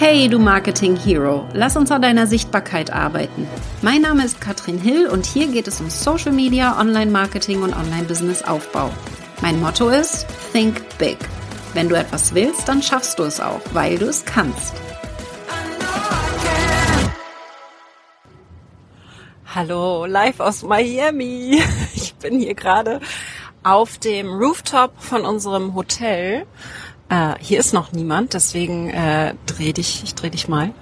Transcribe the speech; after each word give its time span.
Hey, 0.00 0.28
du 0.28 0.38
Marketing 0.38 0.94
Hero, 0.94 1.44
lass 1.54 1.76
uns 1.76 1.90
an 1.90 2.02
deiner 2.02 2.28
Sichtbarkeit 2.28 2.92
arbeiten. 2.92 3.48
Mein 3.82 4.02
Name 4.02 4.24
ist 4.24 4.40
Katrin 4.40 4.78
Hill 4.78 5.08
und 5.08 5.26
hier 5.26 5.48
geht 5.48 5.66
es 5.66 5.80
um 5.80 5.90
Social 5.90 6.30
Media, 6.30 6.78
Online-Marketing 6.78 7.62
und 7.62 7.74
Online-Business-Aufbau. 7.74 8.92
Mein 9.42 9.58
Motto 9.58 9.88
ist 9.88 10.24
Think 10.52 10.80
Big. 10.98 11.18
Wenn 11.74 11.88
du 11.88 11.96
etwas 11.96 12.32
willst, 12.32 12.68
dann 12.68 12.80
schaffst 12.80 13.18
du 13.18 13.24
es 13.24 13.40
auch, 13.40 13.60
weil 13.72 13.98
du 13.98 14.06
es 14.06 14.24
kannst. 14.24 14.74
Hallo, 19.52 20.06
live 20.06 20.38
aus 20.38 20.62
Miami. 20.62 21.60
Ich 21.96 22.14
bin 22.14 22.38
hier 22.38 22.54
gerade 22.54 23.00
auf 23.64 23.98
dem 23.98 24.28
Rooftop 24.28 24.92
von 25.00 25.24
unserem 25.24 25.74
Hotel 25.74 26.46
äh, 27.08 27.34
hier 27.40 27.58
ist 27.58 27.72
noch 27.72 27.92
niemand, 27.92 28.34
deswegen 28.34 28.90
äh, 28.90 29.34
dreh 29.46 29.72
dich, 29.72 30.02
ich 30.04 30.14
dreh 30.14 30.30
dich 30.30 30.48
mal. 30.48 30.72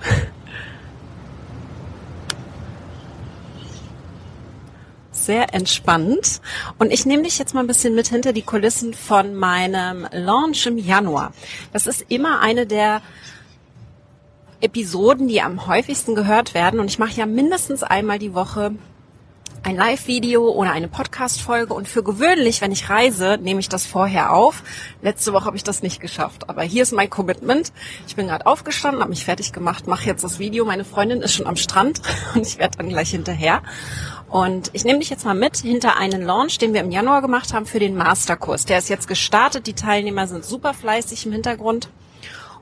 Sehr 5.12 5.55
entspannt. 5.55 6.41
Und 6.79 6.93
ich 6.93 7.05
nehme 7.07 7.25
dich 7.25 7.39
jetzt 7.39 7.55
mal 7.55 7.61
ein 7.61 7.67
bisschen 7.67 7.95
mit 7.95 8.09
hinter 8.09 8.33
die 8.33 8.43
Kulissen 8.43 8.95
von 8.95 9.34
meinem 9.34 10.07
Launch 10.12 10.67
im 10.67 10.79
Januar. 10.79 11.33
Das 11.73 11.87
ist 11.87 12.05
immer 12.09 12.41
eine 12.41 12.67
der 12.67 13.03
Episoden, 14.61 15.29
die 15.29 15.43
am 15.43 15.67
häufigsten 15.67 16.15
gehört 16.15 16.55
werden. 16.55 16.81
Und 16.81 16.87
ich 16.87 16.98
mache 16.98 17.19
ja 17.19 17.27
mindestens 17.27 17.83
einmal 17.83 18.19
die 18.19 18.34
Woche 18.34 18.73
ein 19.66 19.75
Live-Video 19.75 20.48
oder 20.48 20.70
eine 20.70 20.87
Podcast-Folge 20.87 21.75
und 21.75 21.88
für 21.88 22.05
gewöhnlich, 22.05 22.61
wenn 22.61 22.70
ich 22.70 22.88
reise, 22.88 23.37
nehme 23.43 23.59
ich 23.59 23.69
das 23.69 23.84
vorher 23.84 24.33
auf. 24.33 24.62
Letzte 25.02 25.33
Woche 25.33 25.47
habe 25.47 25.56
ich 25.56 25.65
das 25.65 25.83
nicht 25.83 26.01
geschafft, 26.01 26.48
aber 26.48 26.62
hier 26.62 26.84
ist 26.84 26.92
mein 26.92 27.11
Commitment. 27.11 27.73
Ich 28.06 28.15
bin 28.15 28.29
gerade 28.29 28.47
aufgestanden, 28.47 29.00
habe 29.00 29.11
mich 29.11 29.25
fertig 29.25 29.53
gemacht, 29.53 29.89
mache 29.89 30.06
jetzt 30.06 30.22
das 30.22 30.39
Video. 30.39 30.64
Meine 30.64 30.84
Freundin 30.84 31.20
ist 31.20 31.34
schon 31.34 31.48
am 31.48 31.56
Strand 31.56 32.00
und 32.37 32.47
ich 32.47 32.59
werde 32.61 32.78
dann 32.78 32.89
gleich 32.91 33.11
hinterher. 33.11 33.61
Und 34.28 34.70
ich 34.72 34.84
nehme 34.84 35.00
dich 35.00 35.11
jetzt 35.11 35.25
mal 35.25 35.34
mit 35.34 35.56
hinter 35.56 35.97
einen 35.97 36.22
Launch, 36.22 36.59
den 36.59 36.72
wir 36.72 36.81
im 36.81 36.92
Januar 36.92 37.20
gemacht 37.20 37.53
haben 37.53 37.67
für 37.67 37.81
den 37.81 37.97
Masterkurs. 37.97 38.67
Der 38.67 38.78
ist 38.78 38.89
jetzt 38.89 39.09
gestartet. 39.09 39.67
Die 39.67 39.75
Teilnehmer 39.75 40.28
sind 40.28 40.44
super 40.44 40.75
fleißig 40.75 41.27
im 41.27 41.33
Hintergrund. 41.33 41.89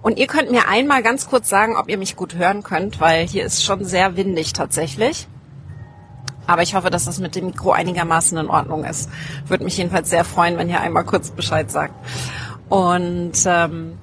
Und 0.00 0.18
ihr 0.18 0.26
könnt 0.26 0.50
mir 0.50 0.68
einmal 0.68 1.02
ganz 1.02 1.28
kurz 1.28 1.50
sagen, 1.50 1.76
ob 1.76 1.90
ihr 1.90 1.98
mich 1.98 2.16
gut 2.16 2.34
hören 2.34 2.62
könnt, 2.62 2.98
weil 2.98 3.26
hier 3.26 3.44
ist 3.44 3.62
schon 3.62 3.84
sehr 3.84 4.16
windig 4.16 4.54
tatsächlich. 4.54 5.28
Aber 6.46 6.62
ich 6.62 6.74
hoffe, 6.74 6.90
dass 6.90 7.04
das 7.04 7.18
mit 7.18 7.34
dem 7.34 7.46
Mikro 7.46 7.72
einigermaßen 7.72 8.36
in 8.38 8.48
Ordnung 8.48 8.84
ist. 8.84 9.08
Würde 9.46 9.64
mich 9.64 9.76
jedenfalls 9.76 10.10
sehr 10.10 10.24
freuen, 10.24 10.58
wenn 10.58 10.68
ihr 10.68 10.80
einmal 10.80 11.04
kurz 11.04 11.30
Bescheid 11.30 11.70
sagt. 11.70 11.94
Und 12.68 13.32
ähm, 13.46 13.98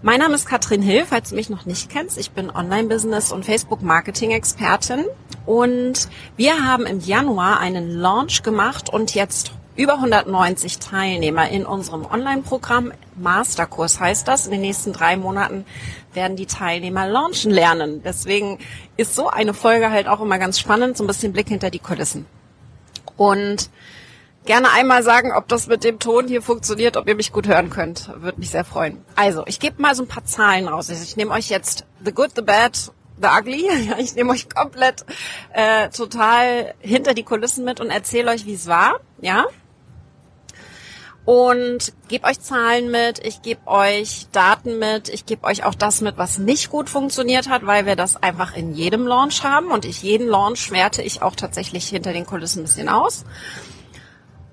mein 0.00 0.20
Name 0.20 0.34
ist 0.34 0.46
Katrin 0.46 0.80
Hill, 0.80 1.04
falls 1.06 1.30
du 1.30 1.34
mich 1.34 1.50
noch 1.50 1.66
nicht 1.66 1.90
kennst. 1.90 2.18
Ich 2.18 2.30
bin 2.30 2.50
Online-Business- 2.50 3.32
und 3.32 3.44
Facebook-Marketing-Expertin. 3.44 5.04
Und 5.44 6.08
wir 6.36 6.64
haben 6.64 6.86
im 6.86 7.00
Januar 7.00 7.58
einen 7.58 7.90
Launch 7.90 8.42
gemacht 8.42 8.90
und 8.90 9.14
jetzt 9.14 9.52
über 9.78 9.94
190 9.94 10.80
Teilnehmer 10.80 11.48
in 11.48 11.64
unserem 11.64 12.04
Online-Programm. 12.04 12.92
Masterkurs 13.16 14.00
heißt 14.00 14.26
das. 14.26 14.46
In 14.46 14.52
den 14.52 14.60
nächsten 14.60 14.92
drei 14.92 15.16
Monaten 15.16 15.64
werden 16.12 16.36
die 16.36 16.46
Teilnehmer 16.46 17.06
launchen 17.06 17.52
lernen. 17.52 18.02
Deswegen 18.02 18.58
ist 18.96 19.14
so 19.14 19.28
eine 19.28 19.54
Folge 19.54 19.90
halt 19.90 20.08
auch 20.08 20.20
immer 20.20 20.38
ganz 20.38 20.58
spannend, 20.58 20.96
so 20.96 21.04
ein 21.04 21.06
bisschen 21.06 21.32
Blick 21.32 21.48
hinter 21.48 21.70
die 21.70 21.78
Kulissen. 21.78 22.26
Und 23.16 23.70
gerne 24.46 24.72
einmal 24.72 25.04
sagen, 25.04 25.32
ob 25.32 25.46
das 25.46 25.68
mit 25.68 25.84
dem 25.84 26.00
Ton 26.00 26.26
hier 26.26 26.42
funktioniert, 26.42 26.96
ob 26.96 27.06
ihr 27.06 27.14
mich 27.14 27.32
gut 27.32 27.46
hören 27.46 27.70
könnt. 27.70 28.10
Würde 28.16 28.40
mich 28.40 28.50
sehr 28.50 28.64
freuen. 28.64 29.04
Also, 29.14 29.44
ich 29.46 29.60
gebe 29.60 29.80
mal 29.80 29.94
so 29.94 30.02
ein 30.02 30.08
paar 30.08 30.24
Zahlen 30.24 30.66
raus. 30.66 30.88
Ich 30.88 31.16
nehme 31.16 31.30
euch 31.30 31.50
jetzt 31.50 31.86
The 32.04 32.10
Good, 32.10 32.32
The 32.34 32.42
Bad, 32.42 32.90
The 33.22 33.28
Ugly. 33.28 33.68
Ich 33.98 34.16
nehme 34.16 34.32
euch 34.32 34.48
komplett 34.50 35.04
äh, 35.52 35.88
total 35.90 36.74
hinter 36.80 37.14
die 37.14 37.22
Kulissen 37.22 37.64
mit 37.64 37.80
und 37.80 37.90
erzähle 37.90 38.32
euch, 38.32 38.44
wie 38.44 38.54
es 38.54 38.66
war. 38.66 38.98
Ja, 39.20 39.46
und 41.28 41.92
gebe 42.08 42.26
euch 42.26 42.40
Zahlen 42.40 42.90
mit, 42.90 43.18
ich 43.18 43.42
gebe 43.42 43.60
euch 43.66 44.28
Daten 44.32 44.78
mit, 44.78 45.10
ich 45.10 45.26
gebe 45.26 45.44
euch 45.44 45.62
auch 45.62 45.74
das 45.74 46.00
mit, 46.00 46.16
was 46.16 46.38
nicht 46.38 46.70
gut 46.70 46.88
funktioniert 46.88 47.50
hat, 47.50 47.66
weil 47.66 47.84
wir 47.84 47.96
das 47.96 48.16
einfach 48.16 48.56
in 48.56 48.72
jedem 48.72 49.06
Launch 49.06 49.44
haben 49.44 49.70
und 49.70 49.84
ich 49.84 50.02
jeden 50.02 50.26
Launch 50.26 50.70
werte 50.70 51.02
ich 51.02 51.20
auch 51.20 51.36
tatsächlich 51.36 51.86
hinter 51.86 52.14
den 52.14 52.24
Kulissen 52.24 52.60
ein 52.60 52.62
bisschen 52.62 52.88
aus. 52.88 53.26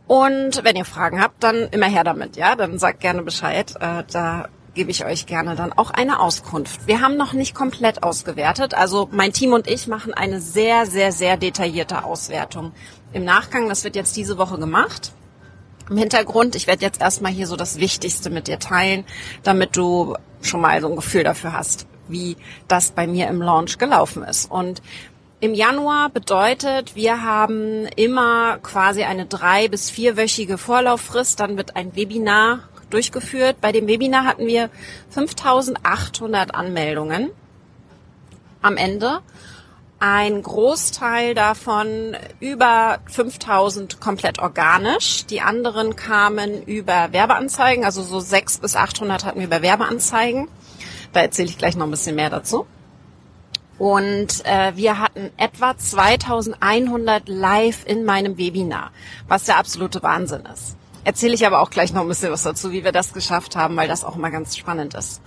Und 0.07 0.65
wenn 0.65 0.75
ihr 0.75 0.83
Fragen 0.83 1.21
habt, 1.21 1.41
dann 1.43 1.69
immer 1.71 1.85
her 1.85 2.03
damit, 2.03 2.35
ja, 2.35 2.57
dann 2.57 2.77
sagt 2.77 2.99
gerne 2.99 3.21
Bescheid. 3.21 3.73
Äh, 3.79 4.03
da 4.11 4.49
gebe 4.73 4.91
ich 4.91 5.05
euch 5.05 5.27
gerne 5.27 5.55
dann 5.55 5.71
auch 5.71 5.91
eine 5.91 6.19
Auskunft. 6.19 6.87
Wir 6.87 6.99
haben 6.99 7.15
noch 7.15 7.31
nicht 7.31 7.55
komplett 7.55 8.03
ausgewertet. 8.03 8.73
Also 8.73 9.07
mein 9.13 9.31
Team 9.31 9.53
und 9.53 9.69
ich 9.69 9.87
machen 9.87 10.13
eine 10.13 10.41
sehr, 10.41 10.85
sehr, 10.87 11.13
sehr 11.13 11.37
detaillierte 11.37 12.03
Auswertung. 12.03 12.73
Im 13.13 13.23
Nachgang, 13.23 13.69
das 13.69 13.85
wird 13.85 13.95
jetzt 13.95 14.17
diese 14.17 14.37
Woche 14.37 14.57
gemacht 14.57 15.13
im 15.89 15.97
Hintergrund. 15.97 16.55
Ich 16.55 16.67
werde 16.67 16.81
jetzt 16.83 17.01
erstmal 17.01 17.31
hier 17.31 17.47
so 17.47 17.55
das 17.55 17.79
Wichtigste 17.79 18.29
mit 18.29 18.47
dir 18.47 18.59
teilen, 18.59 19.05
damit 19.43 19.75
du 19.75 20.15
schon 20.41 20.61
mal 20.61 20.79
so 20.81 20.89
ein 20.89 20.95
Gefühl 20.95 21.23
dafür 21.23 21.53
hast, 21.53 21.87
wie 22.07 22.37
das 22.67 22.91
bei 22.91 23.07
mir 23.07 23.27
im 23.27 23.41
Launch 23.41 23.77
gelaufen 23.77 24.23
ist. 24.23 24.49
Und 24.49 24.81
im 25.39 25.53
Januar 25.53 26.09
bedeutet, 26.09 26.95
wir 26.95 27.21
haben 27.21 27.85
immer 27.95 28.57
quasi 28.59 29.03
eine 29.03 29.25
drei- 29.25 29.67
bis 29.67 29.89
vierwöchige 29.89 30.57
Vorlauffrist. 30.57 31.39
Dann 31.39 31.57
wird 31.57 31.75
ein 31.75 31.95
Webinar 31.95 32.59
durchgeführt. 32.89 33.57
Bei 33.61 33.71
dem 33.71 33.87
Webinar 33.87 34.25
hatten 34.25 34.47
wir 34.47 34.69
5800 35.09 36.55
Anmeldungen 36.55 37.31
am 38.61 38.77
Ende 38.77 39.19
ein 39.99 40.43
Großteil 40.43 41.35
davon 41.35 42.15
über 42.39 42.99
5000 43.05 43.99
komplett 43.99 44.39
organisch. 44.39 45.25
Die 45.25 45.41
anderen 45.41 45.95
kamen 45.95 46.63
über 46.63 47.11
Werbeanzeigen, 47.11 47.85
also 47.85 48.03
so 48.03 48.19
6 48.19 48.59
bis 48.59 48.75
800 48.75 49.23
hatten 49.23 49.39
wir 49.39 49.47
über 49.47 49.61
Werbeanzeigen. 49.61 50.49
Da 51.13 51.21
erzähle 51.21 51.49
ich 51.49 51.57
gleich 51.57 51.75
noch 51.75 51.85
ein 51.85 51.91
bisschen 51.91 52.15
mehr 52.15 52.29
dazu. 52.29 52.65
Und 53.77 54.45
äh, 54.45 54.73
wir 54.75 54.99
hatten 54.99 55.31
etwa 55.37 55.77
2100 55.77 57.27
live 57.27 57.85
in 57.85 58.05
meinem 58.05 58.37
Webinar, 58.37 58.91
was 59.27 59.45
der 59.45 59.57
absolute 59.57 60.01
Wahnsinn 60.01 60.43
ist. 60.53 60.77
Erzähle 61.03 61.35
ich 61.35 61.45
aber 61.45 61.61
auch 61.61 61.69
gleich 61.69 61.93
noch 61.93 62.01
ein 62.01 62.07
bisschen 62.07 62.31
was 62.31 62.43
dazu, 62.43 62.71
wie 62.71 62.83
wir 62.83 62.91
das 62.91 63.13
geschafft 63.13 63.55
haben, 63.55 63.75
weil 63.75 63.87
das 63.87 64.03
auch 64.03 64.15
mal 64.15 64.31
ganz 64.31 64.57
spannend 64.57 64.93
ist. 64.93 65.21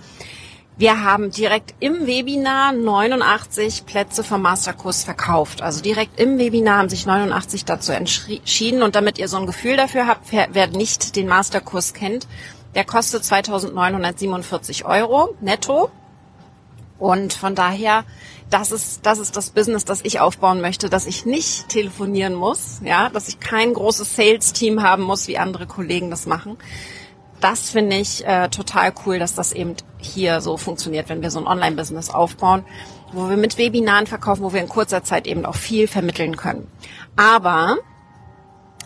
Wir 0.79 1.03
haben 1.03 1.29
direkt 1.29 1.75
im 1.81 2.07
Webinar 2.07 2.71
89 2.71 3.85
Plätze 3.85 4.23
vom 4.23 4.41
Masterkurs 4.41 5.03
verkauft. 5.03 5.61
Also 5.61 5.81
direkt 5.81 6.17
im 6.17 6.37
Webinar 6.37 6.77
haben 6.77 6.87
sich 6.87 7.05
89 7.05 7.65
dazu 7.65 7.91
entschieden. 7.91 8.81
Und 8.81 8.95
damit 8.95 9.17
ihr 9.17 9.27
so 9.27 9.35
ein 9.35 9.45
Gefühl 9.45 9.75
dafür 9.75 10.07
habt, 10.07 10.31
wer 10.31 10.67
nicht 10.67 11.17
den 11.17 11.27
Masterkurs 11.27 11.93
kennt, 11.93 12.29
der 12.75 12.85
kostet 12.85 13.25
2947 13.25 14.85
Euro 14.85 15.35
netto. 15.41 15.91
Und 16.97 17.33
von 17.33 17.55
daher, 17.55 18.05
das 18.49 18.71
ist, 18.71 19.05
das 19.05 19.19
ist 19.19 19.35
das 19.35 19.49
Business, 19.49 19.83
das 19.83 19.99
ich 20.05 20.21
aufbauen 20.21 20.61
möchte, 20.61 20.89
dass 20.89 21.07
ich 21.07 21.25
nicht 21.25 21.67
telefonieren 21.67 22.35
muss, 22.35 22.79
ja, 22.85 23.09
dass 23.09 23.27
ich 23.27 23.41
kein 23.41 23.73
großes 23.73 24.15
Sales-Team 24.15 24.81
haben 24.81 25.03
muss, 25.03 25.27
wie 25.27 25.37
andere 25.37 25.67
Kollegen 25.67 26.09
das 26.09 26.25
machen, 26.25 26.57
das 27.41 27.69
finde 27.69 27.97
ich 27.97 28.25
äh, 28.25 28.49
total 28.49 28.93
cool, 29.05 29.19
dass 29.19 29.35
das 29.35 29.51
eben 29.51 29.75
hier 29.97 30.41
so 30.41 30.57
funktioniert, 30.57 31.09
wenn 31.09 31.21
wir 31.21 31.31
so 31.31 31.39
ein 31.39 31.47
Online-Business 31.47 32.09
aufbauen, 32.09 32.65
wo 33.11 33.29
wir 33.29 33.37
mit 33.37 33.57
Webinaren 33.57 34.07
verkaufen, 34.07 34.43
wo 34.43 34.53
wir 34.53 34.61
in 34.61 34.69
kurzer 34.69 35.03
Zeit 35.03 35.27
eben 35.27 35.45
auch 35.45 35.55
viel 35.55 35.87
vermitteln 35.87 36.35
können. 36.35 36.69
Aber 37.15 37.77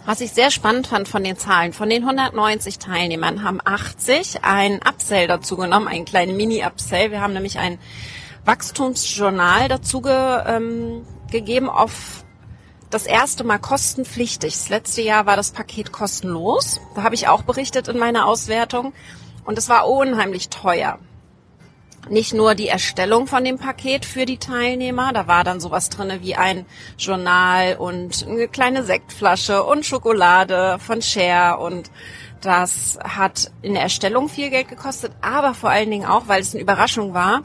was 0.06 0.20
ich 0.20 0.32
sehr 0.32 0.52
spannend 0.52 0.88
fand 0.88 1.08
von 1.08 1.24
den 1.24 1.38
Zahlen, 1.38 1.72
von 1.72 1.90
den 1.90 2.04
190 2.04 2.78
Teilnehmern 2.78 3.44
haben 3.44 3.60
80 3.64 4.44
ein 4.44 4.80
Upsell 4.88 5.28
dazu 5.28 5.56
genommen, 5.56 5.88
einen 5.88 6.06
kleinen 6.06 6.36
Mini-Upsell. 6.36 7.12
Wir 7.12 7.22
haben 7.22 7.34
nämlich 7.34 7.58
ein 7.58 7.80
Wachstumsjournal 8.44 9.70
dazu 9.70 10.02
ge, 10.02 10.14
ähm, 10.46 11.06
gegeben 11.32 11.70
auf 11.70 12.23
das 12.94 13.06
erste 13.06 13.44
Mal 13.44 13.58
kostenpflichtig. 13.58 14.54
Das 14.54 14.70
letzte 14.70 15.02
Jahr 15.02 15.26
war 15.26 15.36
das 15.36 15.52
Paket 15.52 15.92
kostenlos. 15.92 16.80
Da 16.96 17.04
habe 17.04 17.16
ich 17.16 17.28
auch 17.28 17.42
berichtet 17.42 17.88
in 17.88 17.98
meiner 17.98 18.28
Auswertung. 18.28 18.94
Und 19.46 19.58
es 19.58 19.68
war 19.68 19.90
unheimlich 19.90 20.50
teuer. 20.50 21.00
Nicht 22.10 22.34
nur 22.34 22.54
die 22.54 22.68
Erstellung 22.68 23.28
von 23.28 23.46
dem 23.46 23.58
Paket 23.58 24.06
für 24.06 24.26
die 24.26 24.38
Teilnehmer, 24.38 25.14
da 25.14 25.26
war 25.26 25.46
dann 25.46 25.62
sowas 25.62 25.90
drinne 25.90 26.22
wie 26.22 26.36
ein 26.36 26.66
Journal 26.98 27.78
und 27.78 28.28
eine 28.28 28.50
kleine 28.50 28.84
Sektflasche 28.84 29.64
und 29.64 29.86
Schokolade 29.86 30.80
von 30.80 31.02
Share 31.02 31.60
und 31.60 31.92
das 32.42 33.00
hat 33.02 33.52
in 33.62 33.74
der 33.74 33.84
Erstellung 33.84 34.28
viel 34.28 34.50
Geld 34.50 34.68
gekostet, 34.68 35.14
aber 35.22 35.54
vor 35.54 35.70
allen 35.70 35.90
Dingen 35.90 36.06
auch, 36.06 36.28
weil 36.28 36.42
es 36.42 36.54
eine 36.54 36.62
Überraschung 36.62 37.14
war, 37.14 37.44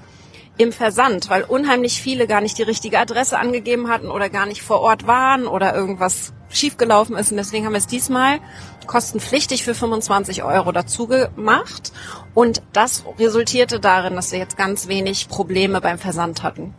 im 0.58 0.72
Versand, 0.72 1.31
weil 1.31 1.44
unheimlich 1.44 2.02
viele 2.02 2.26
gar 2.26 2.40
nicht 2.40 2.58
die 2.58 2.62
richtige 2.62 2.99
Adresse 2.99 3.38
angegeben 3.38 3.88
hatten 3.88 4.10
oder 4.10 4.28
gar 4.28 4.46
nicht 4.46 4.62
vor 4.62 4.81
Ort 4.81 5.06
waren 5.06 5.46
oder 5.46 5.75
irgendwas 5.75 6.32
schiefgelaufen 6.50 7.16
ist. 7.16 7.31
Und 7.31 7.37
deswegen 7.37 7.64
haben 7.64 7.72
wir 7.72 7.78
es 7.78 7.87
diesmal 7.87 8.40
kostenpflichtig 8.87 9.64
für 9.64 9.75
25 9.75 10.43
Euro 10.43 10.72
dazu 10.72 11.06
gemacht. 11.06 11.93
Und 12.34 12.62
das 12.72 13.05
resultierte 13.19 13.81
darin, 13.81 14.16
dass 14.16 14.32
wir 14.32 14.38
jetzt 14.38 14.56
ganz 14.56 14.88
wenig 14.88 15.28
Probleme 15.28 15.81
beim 15.81 15.99
Versand 15.99 16.43
hatten. 16.43 16.75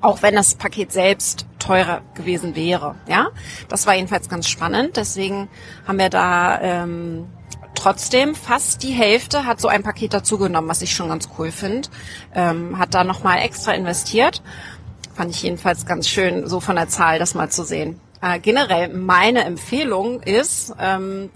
Auch 0.00 0.22
wenn 0.22 0.34
das 0.34 0.56
Paket 0.56 0.90
selbst 0.90 1.46
teurer 1.60 2.00
gewesen 2.14 2.56
wäre. 2.56 2.96
Ja, 3.06 3.28
das 3.68 3.86
war 3.86 3.94
jedenfalls 3.94 4.28
ganz 4.28 4.48
spannend. 4.48 4.96
Deswegen 4.96 5.48
haben 5.86 5.98
wir 5.98 6.10
da 6.10 6.60
ähm, 6.60 7.28
trotzdem 7.74 8.34
fast 8.34 8.82
die 8.82 8.92
Hälfte 8.92 9.46
hat 9.46 9.60
so 9.60 9.68
ein 9.68 9.82
Paket 9.82 10.14
dazugenommen, 10.14 10.68
was 10.68 10.82
ich 10.82 10.94
schon 10.94 11.08
ganz 11.08 11.28
cool 11.38 11.50
finde. 11.50 11.88
Ähm, 12.34 12.78
hat 12.78 12.94
da 12.94 13.04
nochmal 13.04 13.38
extra 13.38 13.72
investiert. 13.72 14.42
Fand 15.14 15.30
ich 15.30 15.42
jedenfalls 15.42 15.86
ganz 15.86 16.08
schön, 16.08 16.48
so 16.48 16.60
von 16.60 16.76
der 16.76 16.88
Zahl 16.88 17.18
das 17.18 17.34
mal 17.34 17.50
zu 17.50 17.64
sehen. 17.64 18.00
Äh, 18.22 18.38
generell 18.38 18.88
meine 18.88 19.44
Empfehlung 19.44 20.22
ist, 20.22 20.72
ähm, 20.78 21.30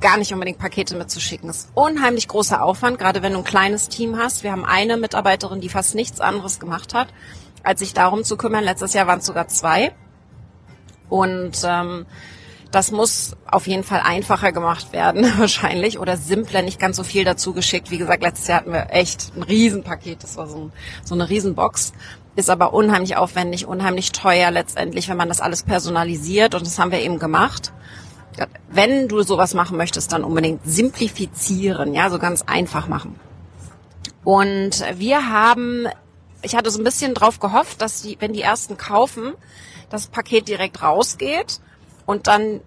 gar 0.00 0.16
nicht 0.16 0.32
unbedingt 0.32 0.58
Pakete 0.58 0.96
mitzuschicken. 0.96 1.48
Das 1.48 1.58
ist 1.58 1.70
unheimlich 1.74 2.28
großer 2.28 2.62
Aufwand, 2.62 2.98
gerade 2.98 3.22
wenn 3.22 3.32
du 3.32 3.38
ein 3.38 3.44
kleines 3.44 3.88
Team 3.88 4.16
hast. 4.16 4.42
Wir 4.42 4.52
haben 4.52 4.64
eine 4.64 4.96
Mitarbeiterin, 4.96 5.60
die 5.60 5.68
fast 5.68 5.94
nichts 5.94 6.20
anderes 6.20 6.60
gemacht 6.60 6.94
hat, 6.94 7.08
als 7.62 7.80
sich 7.80 7.94
darum 7.94 8.24
zu 8.24 8.36
kümmern. 8.36 8.64
Letztes 8.64 8.92
Jahr 8.92 9.06
waren 9.06 9.18
es 9.18 9.26
sogar 9.26 9.48
zwei. 9.48 9.92
Und 11.08 11.62
ähm, 11.64 12.06
das 12.70 12.90
muss 12.90 13.34
auf 13.46 13.66
jeden 13.66 13.84
Fall 13.84 14.00
einfacher 14.00 14.52
gemacht 14.52 14.92
werden, 14.92 15.24
wahrscheinlich, 15.38 15.98
oder 15.98 16.16
simpler, 16.16 16.62
nicht 16.62 16.78
ganz 16.78 16.96
so 16.96 17.04
viel 17.04 17.24
dazu 17.24 17.52
geschickt. 17.52 17.90
Wie 17.90 17.98
gesagt, 17.98 18.22
letztes 18.22 18.48
Jahr 18.48 18.58
hatten 18.58 18.72
wir 18.72 18.88
echt 18.90 19.32
ein 19.36 19.42
Riesenpaket, 19.42 20.22
das 20.22 20.36
war 20.36 20.48
so, 20.48 20.56
ein, 20.56 20.72
so 21.04 21.14
eine 21.14 21.28
Riesenbox 21.28 21.92
ist 22.38 22.50
aber 22.50 22.72
unheimlich 22.72 23.16
aufwendig, 23.16 23.66
unheimlich 23.66 24.12
teuer 24.12 24.52
letztendlich, 24.52 25.08
wenn 25.08 25.16
man 25.16 25.28
das 25.28 25.40
alles 25.40 25.64
personalisiert 25.64 26.54
und 26.54 26.64
das 26.64 26.78
haben 26.78 26.92
wir 26.92 27.00
eben 27.00 27.18
gemacht. 27.18 27.72
Wenn 28.70 29.08
du 29.08 29.22
sowas 29.22 29.54
machen 29.54 29.76
möchtest, 29.76 30.12
dann 30.12 30.22
unbedingt 30.22 30.60
simplifizieren, 30.64 31.94
ja, 31.94 32.08
so 32.10 32.20
ganz 32.20 32.42
einfach 32.42 32.86
machen. 32.86 33.18
Und 34.22 34.84
wir 34.94 35.28
haben, 35.28 35.88
ich 36.42 36.54
hatte 36.54 36.70
so 36.70 36.78
ein 36.80 36.84
bisschen 36.84 37.12
drauf 37.12 37.40
gehofft, 37.40 37.82
dass 37.82 38.02
die, 38.02 38.16
wenn 38.20 38.32
die 38.32 38.42
ersten 38.42 38.76
kaufen, 38.76 39.34
das 39.90 40.06
Paket 40.06 40.46
direkt 40.46 40.80
rausgeht 40.80 41.60
und 42.08 42.26
dann 42.26 42.62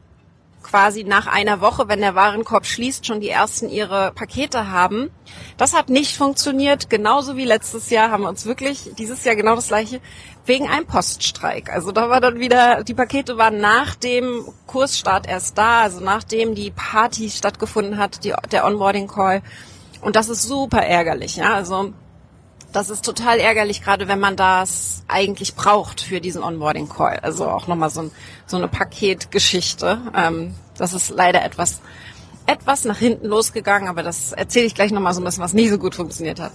quasi 0.62 1.04
nach 1.04 1.26
einer 1.26 1.62
Woche, 1.62 1.88
wenn 1.88 2.00
der 2.00 2.14
Warenkorb 2.14 2.68
schließt, 2.68 3.08
schon 3.08 3.22
die 3.22 3.30
ersten 3.30 3.70
ihre 3.70 4.12
Pakete 4.12 4.70
haben. 4.70 5.10
Das 5.58 5.74
hat 5.74 5.90
nicht 5.90 6.16
funktioniert. 6.16 6.92
Genauso 6.92 7.36
wie 7.38 7.46
letztes 7.46 7.90
Jahr 7.90 8.12
haben 8.12 8.22
wir 8.22 8.30
uns 8.30 8.46
wirklich 8.46 8.92
dieses 9.00 9.24
Jahr 9.24 9.36
genau 9.36 9.56
das 9.56 9.70
gleiche 9.70 10.00
wegen 10.46 10.70
einem 10.70 10.86
Poststreik. 10.86 11.74
Also 11.74 11.92
da 11.92 12.08
war 12.12 12.22
dann 12.22 12.40
wieder, 12.40 12.84
die 12.84 12.94
Pakete 12.94 13.40
waren 13.40 13.60
nach 13.60 13.96
dem 13.96 14.48
Kursstart 14.68 15.28
erst 15.28 15.58
da, 15.58 15.82
also 15.82 16.02
nachdem 16.02 16.54
die 16.54 16.70
Party 16.70 17.32
stattgefunden 17.32 17.98
hat, 17.98 18.24
die, 18.24 18.36
der 18.52 18.66
Onboarding 18.66 19.08
Call. 19.08 19.42
Und 20.02 20.16
das 20.16 20.30
ist 20.30 20.44
super 20.44 20.84
ärgerlich, 20.84 21.38
ja. 21.38 21.56
Also 21.56 21.94
das 22.72 22.90
ist 22.90 23.04
total 23.04 23.40
ärgerlich, 23.40 23.84
gerade 23.84 24.08
wenn 24.08 24.20
man 24.20 24.36
das 24.36 25.04
eigentlich 25.08 25.56
braucht 25.56 26.02
für 26.02 26.22
diesen 26.22 26.44
Onboarding 26.44 26.90
Call. 26.90 27.20
Also 27.22 27.48
auch 27.48 27.68
nochmal 27.68 27.90
so, 27.90 28.04
ein, 28.04 28.12
so 28.46 28.58
eine 28.58 28.68
Paketgeschichte. 28.68 30.00
Ähm, 30.16 30.56
das 30.78 30.94
ist 30.94 31.10
leider 31.10 31.44
etwas, 31.44 31.82
etwas 32.46 32.86
nach 32.86 32.98
hinten 32.98 33.28
losgegangen, 33.28 33.90
aber 33.90 34.04
das 34.04 34.32
erzähle 34.32 34.66
ich 34.66 34.76
gleich 34.76 34.92
nochmal 34.92 35.14
so 35.14 35.22
ein 35.22 35.26
bisschen, 35.26 35.44
was 35.44 35.54
nicht 35.54 35.70
so 35.70 35.78
gut 35.78 35.96
funktioniert 35.96 36.40
hat. 36.40 36.52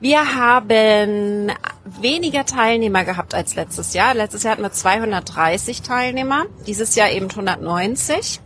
Wir 0.00 0.34
haben 0.34 1.52
weniger 1.84 2.44
Teilnehmer 2.44 3.04
gehabt 3.04 3.34
als 3.34 3.54
letztes 3.54 3.94
Jahr. 3.94 4.14
Letztes 4.14 4.42
Jahr 4.42 4.52
hatten 4.52 4.62
wir 4.62 4.72
230 4.72 5.82
Teilnehmer, 5.82 6.46
dieses 6.66 6.96
Jahr 6.96 7.10
eben 7.10 7.30
190. 7.30 8.40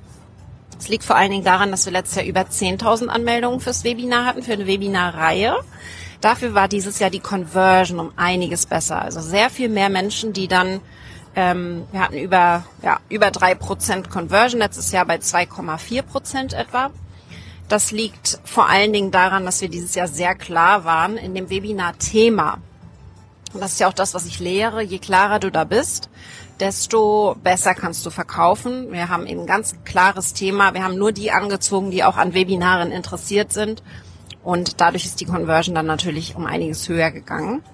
Es 0.79 0.89
liegt 0.89 1.05
vor 1.05 1.17
allen 1.17 1.31
Dingen 1.31 1.45
daran, 1.45 1.71
dass 1.71 1.87
wir 1.87 1.93
letztes 1.93 2.17
Jahr 2.17 2.27
über 2.27 2.43
10.000 2.43 3.07
Anmeldungen 3.07 3.61
fürs 3.61 3.85
Webinar 3.85 4.27
hatten, 4.27 4.43
für 4.43 4.53
eine 4.53 4.67
Webinarreihe. 4.67 5.57
Dafür 6.21 6.55
war 6.55 6.69
dieses 6.69 6.99
Jahr 6.99 7.11
die 7.11 7.21
Conversion 7.21 8.01
um 8.01 8.13
einiges 8.17 8.67
besser. 8.67 9.03
Also 9.03 9.21
sehr 9.21 9.51
viel 9.51 9.69
mehr 9.69 9.89
Menschen, 9.89 10.33
die 10.33 10.49
dann, 10.49 10.81
ähm, 11.35 11.85
wir 11.93 12.01
hatten 12.01 12.19
über, 12.19 12.65
ja, 12.83 12.99
über 13.09 13.31
drei 13.31 13.55
Prozent 13.55 14.11
Conversion, 14.11 14.61
letztes 14.61 14.93
Jahr 14.93 15.05
bei 15.05 15.17
2,4 15.17 16.03
Prozent 16.03 16.53
etwa. 16.53 16.91
Das 17.69 17.91
liegt 17.91 18.39
vor 18.45 18.69
allen 18.69 18.93
Dingen 18.93 19.11
daran, 19.11 19.45
dass 19.45 19.61
wir 19.61 19.69
dieses 19.69 19.95
Jahr 19.95 20.09
sehr 20.09 20.35
klar 20.35 20.85
waren 20.85 21.17
in 21.17 21.35
dem 21.35 21.51
Webinar-Thema. 21.51 22.59
Und 23.53 23.61
das 23.61 23.73
ist 23.73 23.81
ja 23.81 23.89
auch 23.89 23.93
das, 23.93 24.15
was 24.15 24.27
ich 24.27 24.39
lehre. 24.39 24.83
Je 24.83 24.99
klarer 24.99 25.41
du 25.41 25.51
da 25.51 25.65
bist, 25.65 26.09
desto 26.61 27.37
besser 27.43 27.75
kannst 27.75 28.07
du 28.07 28.11
verkaufen. 28.11 28.93
Wir 28.93 29.09
haben 29.09 29.27
eben 29.27 29.41
ein 29.41 29.47
ganz 29.47 29.77
klares 29.85 30.33
Thema. 30.33 30.75
Wir 30.75 30.85
haben 30.85 30.97
nur 30.97 31.13
die 31.13 31.31
angezogen, 31.31 31.91
die 31.91 32.05
auch 32.05 32.17
an 32.17 32.35
Webinaren 32.35 32.93
interessiert 32.93 33.53
sind. 33.53 33.83
Und 34.47 34.81
dadurch 34.81 35.05
ist 35.05 35.21
die 35.21 35.25
Conversion 35.25 35.75
dann 35.75 35.87
natürlich 35.87 36.37
um 36.37 36.47
einiges 36.47 36.89
höher 36.89 37.11
gegangen. 37.11 37.65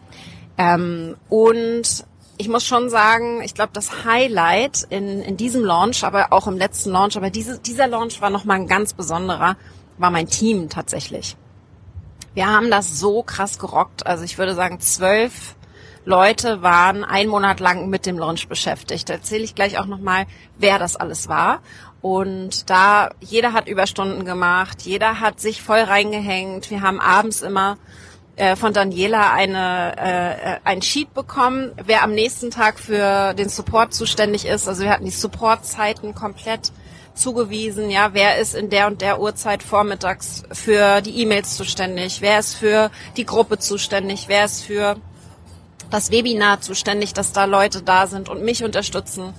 Ähm, 0.57 1.17
und 1.29 2.07
ich 2.39 2.49
muss 2.49 2.65
schon 2.65 2.89
sagen, 2.89 3.43
ich 3.43 3.53
glaube, 3.53 3.75
das 3.75 4.07
Highlight 4.07 4.87
in, 4.89 5.21
in 5.21 5.37
diesem 5.37 5.67
Launch, 5.67 6.03
aber 6.03 6.33
auch 6.33 6.47
im 6.47 6.57
letzten 6.57 6.89
Launch, 6.89 7.15
aber 7.19 7.29
diese, 7.29 7.59
dieser 7.59 7.89
Launch 7.89 8.23
war 8.23 8.31
nochmal 8.31 8.57
ein 8.57 8.69
ganz 8.69 8.95
besonderer, 8.95 9.59
war 9.99 10.11
mein 10.11 10.29
Team 10.29 10.71
tatsächlich. 10.71 11.37
Wir 12.33 12.47
haben 12.47 12.71
das 12.71 12.99
so 12.99 13.23
krass 13.23 13.59
gerockt. 13.59 14.07
Also 14.07 14.25
ich 14.25 14.39
würde 14.39 14.55
sagen, 14.55 14.81
zwölf 14.81 15.57
Leute 16.07 16.63
waren 16.63 17.05
einen 17.05 17.29
Monat 17.29 17.61
lang 17.61 17.91
mit 17.91 18.07
dem 18.07 18.19
Launch 18.19 18.49
beschäftigt. 18.49 19.11
Da 19.11 19.13
erzähle 19.13 19.45
ich 19.45 19.55
gleich 19.55 19.79
auch 19.79 19.85
nochmal, 19.85 20.25
wer 20.57 20.79
das 20.79 20.97
alles 20.97 21.29
war. 21.29 21.61
Und 22.03 22.69
da, 22.69 23.11
jeder 23.21 23.53
hat 23.53 23.69
Überstunden 23.69 24.25
gemacht, 24.25 24.83
jeder 24.83 25.21
hat 25.21 25.41
sich 25.41 25.63
voll 25.63 25.79
reingehängt. 25.79 26.69
Wir 26.69 26.83
haben 26.83 27.01
abends 27.01 27.43
immer 27.43 27.79
äh, 28.35 28.57
von 28.57 28.73
Daniela 28.73 29.33
eine, 29.33 29.97
äh, 29.97 30.59
ein 30.65 30.83
Sheet 30.83 31.15
bekommen, 31.15 31.71
wer 31.85 32.03
am 32.03 32.13
nächsten 32.13 32.51
Tag 32.51 32.81
für 32.81 33.35
den 33.35 33.49
Support 33.49 33.95
zuständig 33.95 34.47
ist. 34.47 34.69
Also 34.69 34.83
wir 34.83 34.91
hatten 34.91 35.05
die 35.05 35.13
Supportzeiten 35.13 36.13
komplett 36.15 36.73
zugewiesen. 37.15 37.89
Ja, 37.89 38.15
wer 38.15 38.39
ist 38.39 38.55
in 38.55 38.69
der 38.69 38.89
und 38.89 39.01
der 39.01 39.21
Uhrzeit 39.21 39.63
vormittags 39.63 40.43
für 40.51 41.03
die 41.03 41.21
E-Mails 41.21 41.57
zuständig? 41.57 42.21
Wer 42.21 42.41
ist 42.41 42.55
für 42.55 42.91
die 43.17 43.27
Gruppe 43.27 43.59
zuständig? 43.59 44.25
Wer 44.27 44.47
ist 44.47 44.65
für 44.65 44.97
das 45.91 46.11
Webinar 46.11 46.61
zuständig, 46.63 47.13
dass 47.13 47.33
da 47.33 47.45
Leute 47.45 47.83
da 47.83 48.09
sind 48.09 48.29
und 48.29 48.43
mich 48.43 48.65
unterstützen? 48.65 49.35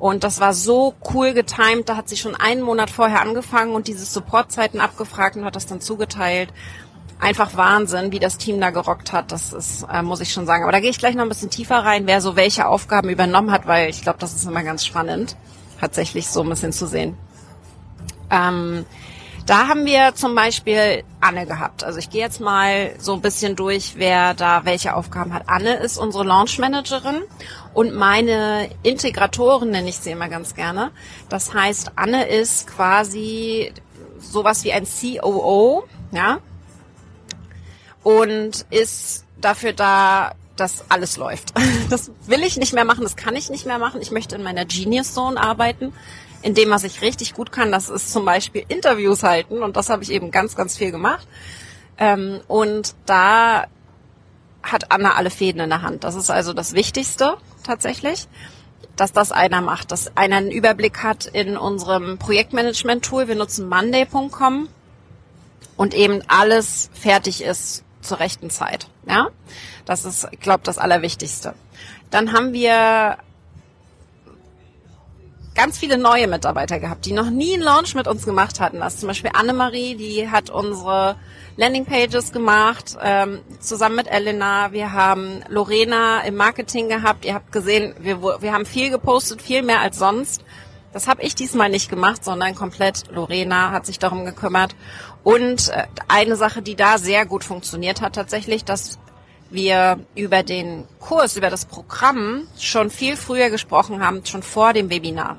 Und 0.00 0.24
das 0.24 0.40
war 0.40 0.54
so 0.54 0.94
cool 1.12 1.34
getimed. 1.34 1.88
Da 1.90 1.96
hat 1.96 2.08
sie 2.08 2.16
schon 2.16 2.34
einen 2.34 2.62
Monat 2.62 2.88
vorher 2.88 3.20
angefangen 3.20 3.74
und 3.74 3.86
diese 3.86 4.06
Supportzeiten 4.06 4.80
abgefragt 4.80 5.36
und 5.36 5.44
hat 5.44 5.56
das 5.56 5.66
dann 5.66 5.82
zugeteilt. 5.82 6.48
Einfach 7.20 7.54
Wahnsinn, 7.54 8.10
wie 8.10 8.18
das 8.18 8.38
Team 8.38 8.62
da 8.62 8.70
gerockt 8.70 9.12
hat. 9.12 9.30
Das 9.30 9.52
ist, 9.52 9.86
äh, 9.92 10.00
muss 10.00 10.22
ich 10.22 10.32
schon 10.32 10.46
sagen. 10.46 10.62
Aber 10.62 10.72
da 10.72 10.80
gehe 10.80 10.88
ich 10.88 10.98
gleich 10.98 11.14
noch 11.14 11.24
ein 11.24 11.28
bisschen 11.28 11.50
tiefer 11.50 11.76
rein, 11.84 12.06
wer 12.06 12.22
so 12.22 12.34
welche 12.34 12.66
Aufgaben 12.66 13.10
übernommen 13.10 13.52
hat, 13.52 13.66
weil 13.66 13.90
ich 13.90 14.00
glaube, 14.00 14.18
das 14.18 14.34
ist 14.34 14.46
immer 14.46 14.62
ganz 14.62 14.86
spannend, 14.86 15.36
tatsächlich 15.78 16.28
so 16.28 16.40
ein 16.40 16.48
bisschen 16.48 16.72
zu 16.72 16.86
sehen. 16.86 17.14
Ähm, 18.30 18.86
da 19.50 19.66
haben 19.66 19.84
wir 19.84 20.14
zum 20.14 20.36
Beispiel 20.36 21.02
Anne 21.20 21.44
gehabt. 21.44 21.82
Also 21.82 21.98
ich 21.98 22.08
gehe 22.08 22.20
jetzt 22.20 22.40
mal 22.40 22.94
so 22.98 23.14
ein 23.14 23.20
bisschen 23.20 23.56
durch, 23.56 23.94
wer 23.96 24.32
da 24.32 24.64
welche 24.64 24.94
Aufgaben 24.94 25.34
hat. 25.34 25.48
Anne 25.48 25.74
ist 25.74 25.98
unsere 25.98 26.22
Launch 26.22 26.60
Managerin 26.60 27.22
und 27.74 27.92
meine 27.92 28.70
Integratoren 28.84 29.70
nenne 29.70 29.88
ich 29.88 29.96
sie 29.96 30.12
immer 30.12 30.28
ganz 30.28 30.54
gerne. 30.54 30.92
Das 31.28 31.52
heißt, 31.52 31.90
Anne 31.96 32.28
ist 32.28 32.68
quasi 32.68 33.72
sowas 34.20 34.62
wie 34.62 34.72
ein 34.72 34.86
COO, 34.86 35.82
ja, 36.12 36.38
und 38.04 38.66
ist 38.70 39.24
dafür 39.40 39.72
da, 39.72 40.30
dass 40.54 40.84
alles 40.90 41.16
läuft. 41.16 41.54
Das 41.90 42.12
will 42.26 42.44
ich 42.44 42.56
nicht 42.56 42.72
mehr 42.72 42.84
machen, 42.84 43.02
das 43.02 43.16
kann 43.16 43.34
ich 43.34 43.50
nicht 43.50 43.66
mehr 43.66 43.78
machen. 43.78 44.00
Ich 44.00 44.12
möchte 44.12 44.36
in 44.36 44.44
meiner 44.44 44.64
Genius 44.64 45.12
Zone 45.12 45.42
arbeiten. 45.42 45.92
In 46.42 46.54
dem, 46.54 46.70
was 46.70 46.84
ich 46.84 47.02
richtig 47.02 47.34
gut 47.34 47.52
kann, 47.52 47.70
das 47.70 47.88
ist 47.88 48.12
zum 48.12 48.24
Beispiel 48.24 48.64
Interviews 48.68 49.22
halten 49.22 49.62
und 49.62 49.76
das 49.76 49.90
habe 49.90 50.02
ich 50.02 50.10
eben 50.10 50.30
ganz, 50.30 50.56
ganz 50.56 50.76
viel 50.76 50.90
gemacht. 50.90 51.26
Ähm, 51.98 52.40
und 52.48 52.94
da 53.06 53.66
hat 54.62 54.90
Anna 54.90 55.14
alle 55.14 55.30
Fäden 55.30 55.60
in 55.60 55.70
der 55.70 55.82
Hand. 55.82 56.04
Das 56.04 56.14
ist 56.14 56.30
also 56.30 56.52
das 56.52 56.72
Wichtigste 56.72 57.36
tatsächlich, 57.62 58.26
dass 58.96 59.12
das 59.12 59.32
einer 59.32 59.60
macht, 59.60 59.92
dass 59.92 60.16
einer 60.16 60.36
einen 60.36 60.50
Überblick 60.50 61.02
hat 61.02 61.26
in 61.26 61.56
unserem 61.56 62.18
Projektmanagement-Tool. 62.18 63.28
Wir 63.28 63.36
nutzen 63.36 63.68
monday.com 63.68 64.68
und 65.76 65.94
eben 65.94 66.22
alles 66.28 66.90
fertig 66.92 67.42
ist 67.42 67.84
zur 68.02 68.20
rechten 68.20 68.50
Zeit. 68.50 68.88
Ja, 69.06 69.28
das 69.84 70.04
ist, 70.04 70.28
ich 70.30 70.40
glaube, 70.40 70.60
das 70.64 70.78
Allerwichtigste. 70.78 71.54
Dann 72.10 72.32
haben 72.32 72.52
wir 72.52 73.18
ganz 75.60 75.76
viele 75.76 75.98
neue 75.98 76.26
Mitarbeiter 76.26 76.78
gehabt, 76.80 77.04
die 77.04 77.12
noch 77.12 77.28
nie 77.28 77.52
einen 77.52 77.62
Launch 77.62 77.94
mit 77.94 78.08
uns 78.08 78.24
gemacht 78.24 78.60
hatten. 78.60 78.80
Also 78.80 79.00
zum 79.00 79.08
Beispiel 79.08 79.32
Annemarie, 79.34 79.94
die 79.94 80.30
hat 80.30 80.48
unsere 80.48 81.16
Landingpages 81.58 82.32
gemacht, 82.32 82.96
ähm, 83.02 83.40
zusammen 83.60 83.96
mit 83.96 84.06
Elena. 84.06 84.72
Wir 84.72 84.94
haben 84.94 85.42
Lorena 85.50 86.22
im 86.22 86.36
Marketing 86.36 86.88
gehabt. 86.88 87.26
Ihr 87.26 87.34
habt 87.34 87.52
gesehen, 87.52 87.94
wir, 87.98 88.22
wir 88.22 88.54
haben 88.54 88.64
viel 88.64 88.88
gepostet, 88.88 89.42
viel 89.42 89.60
mehr 89.62 89.80
als 89.80 89.98
sonst. 89.98 90.42
Das 90.94 91.06
habe 91.06 91.20
ich 91.20 91.34
diesmal 91.34 91.68
nicht 91.68 91.90
gemacht, 91.90 92.24
sondern 92.24 92.54
komplett 92.54 93.10
Lorena 93.12 93.70
hat 93.70 93.84
sich 93.84 93.98
darum 93.98 94.24
gekümmert. 94.24 94.74
Und 95.24 95.68
äh, 95.68 95.84
eine 96.08 96.36
Sache, 96.36 96.62
die 96.62 96.74
da 96.74 96.96
sehr 96.96 97.26
gut 97.26 97.44
funktioniert 97.44 98.00
hat 98.00 98.14
tatsächlich, 98.14 98.64
dass 98.64 98.98
wir 99.50 100.00
über 100.14 100.42
den 100.42 100.84
Kurs, 101.00 101.36
über 101.36 101.50
das 101.50 101.66
Programm 101.66 102.48
schon 102.58 102.88
viel 102.88 103.18
früher 103.18 103.50
gesprochen 103.50 104.02
haben, 104.02 104.24
schon 104.24 104.42
vor 104.42 104.72
dem 104.72 104.88
Webinar. 104.88 105.36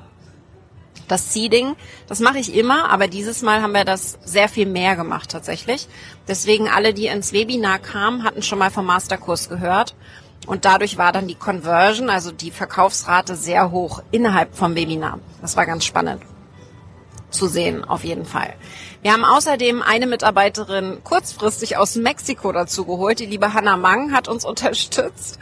Das 1.08 1.32
Seeding, 1.32 1.76
das 2.06 2.20
mache 2.20 2.38
ich 2.38 2.54
immer, 2.54 2.88
aber 2.90 3.06
dieses 3.06 3.42
Mal 3.42 3.60
haben 3.60 3.72
wir 3.72 3.84
das 3.84 4.18
sehr 4.24 4.48
viel 4.48 4.66
mehr 4.66 4.96
gemacht 4.96 5.30
tatsächlich. 5.30 5.88
Deswegen 6.28 6.68
alle, 6.68 6.94
die 6.94 7.06
ins 7.06 7.32
Webinar 7.32 7.78
kamen, 7.80 8.24
hatten 8.24 8.42
schon 8.42 8.58
mal 8.58 8.70
vom 8.70 8.86
Masterkurs 8.86 9.48
gehört. 9.48 9.94
Und 10.46 10.64
dadurch 10.64 10.98
war 10.98 11.12
dann 11.12 11.28
die 11.28 11.34
Conversion, 11.34 12.10
also 12.10 12.32
die 12.32 12.50
Verkaufsrate 12.50 13.36
sehr 13.36 13.70
hoch 13.70 14.02
innerhalb 14.10 14.56
vom 14.56 14.74
Webinar. 14.74 15.18
Das 15.40 15.56
war 15.56 15.66
ganz 15.66 15.84
spannend 15.84 16.22
zu 17.32 17.46
sehen, 17.46 17.84
auf 17.84 18.04
jeden 18.04 18.24
Fall. 18.24 18.54
Wir 19.02 19.12
haben 19.12 19.24
außerdem 19.24 19.82
eine 19.82 20.06
Mitarbeiterin 20.06 21.02
kurzfristig 21.02 21.76
aus 21.76 21.96
Mexiko 21.96 22.52
dazu 22.52 22.84
geholt. 22.84 23.18
Die 23.18 23.26
liebe 23.26 23.52
Hannah 23.52 23.76
Mang 23.76 24.12
hat 24.12 24.28
uns 24.28 24.44
unterstützt 24.52 25.38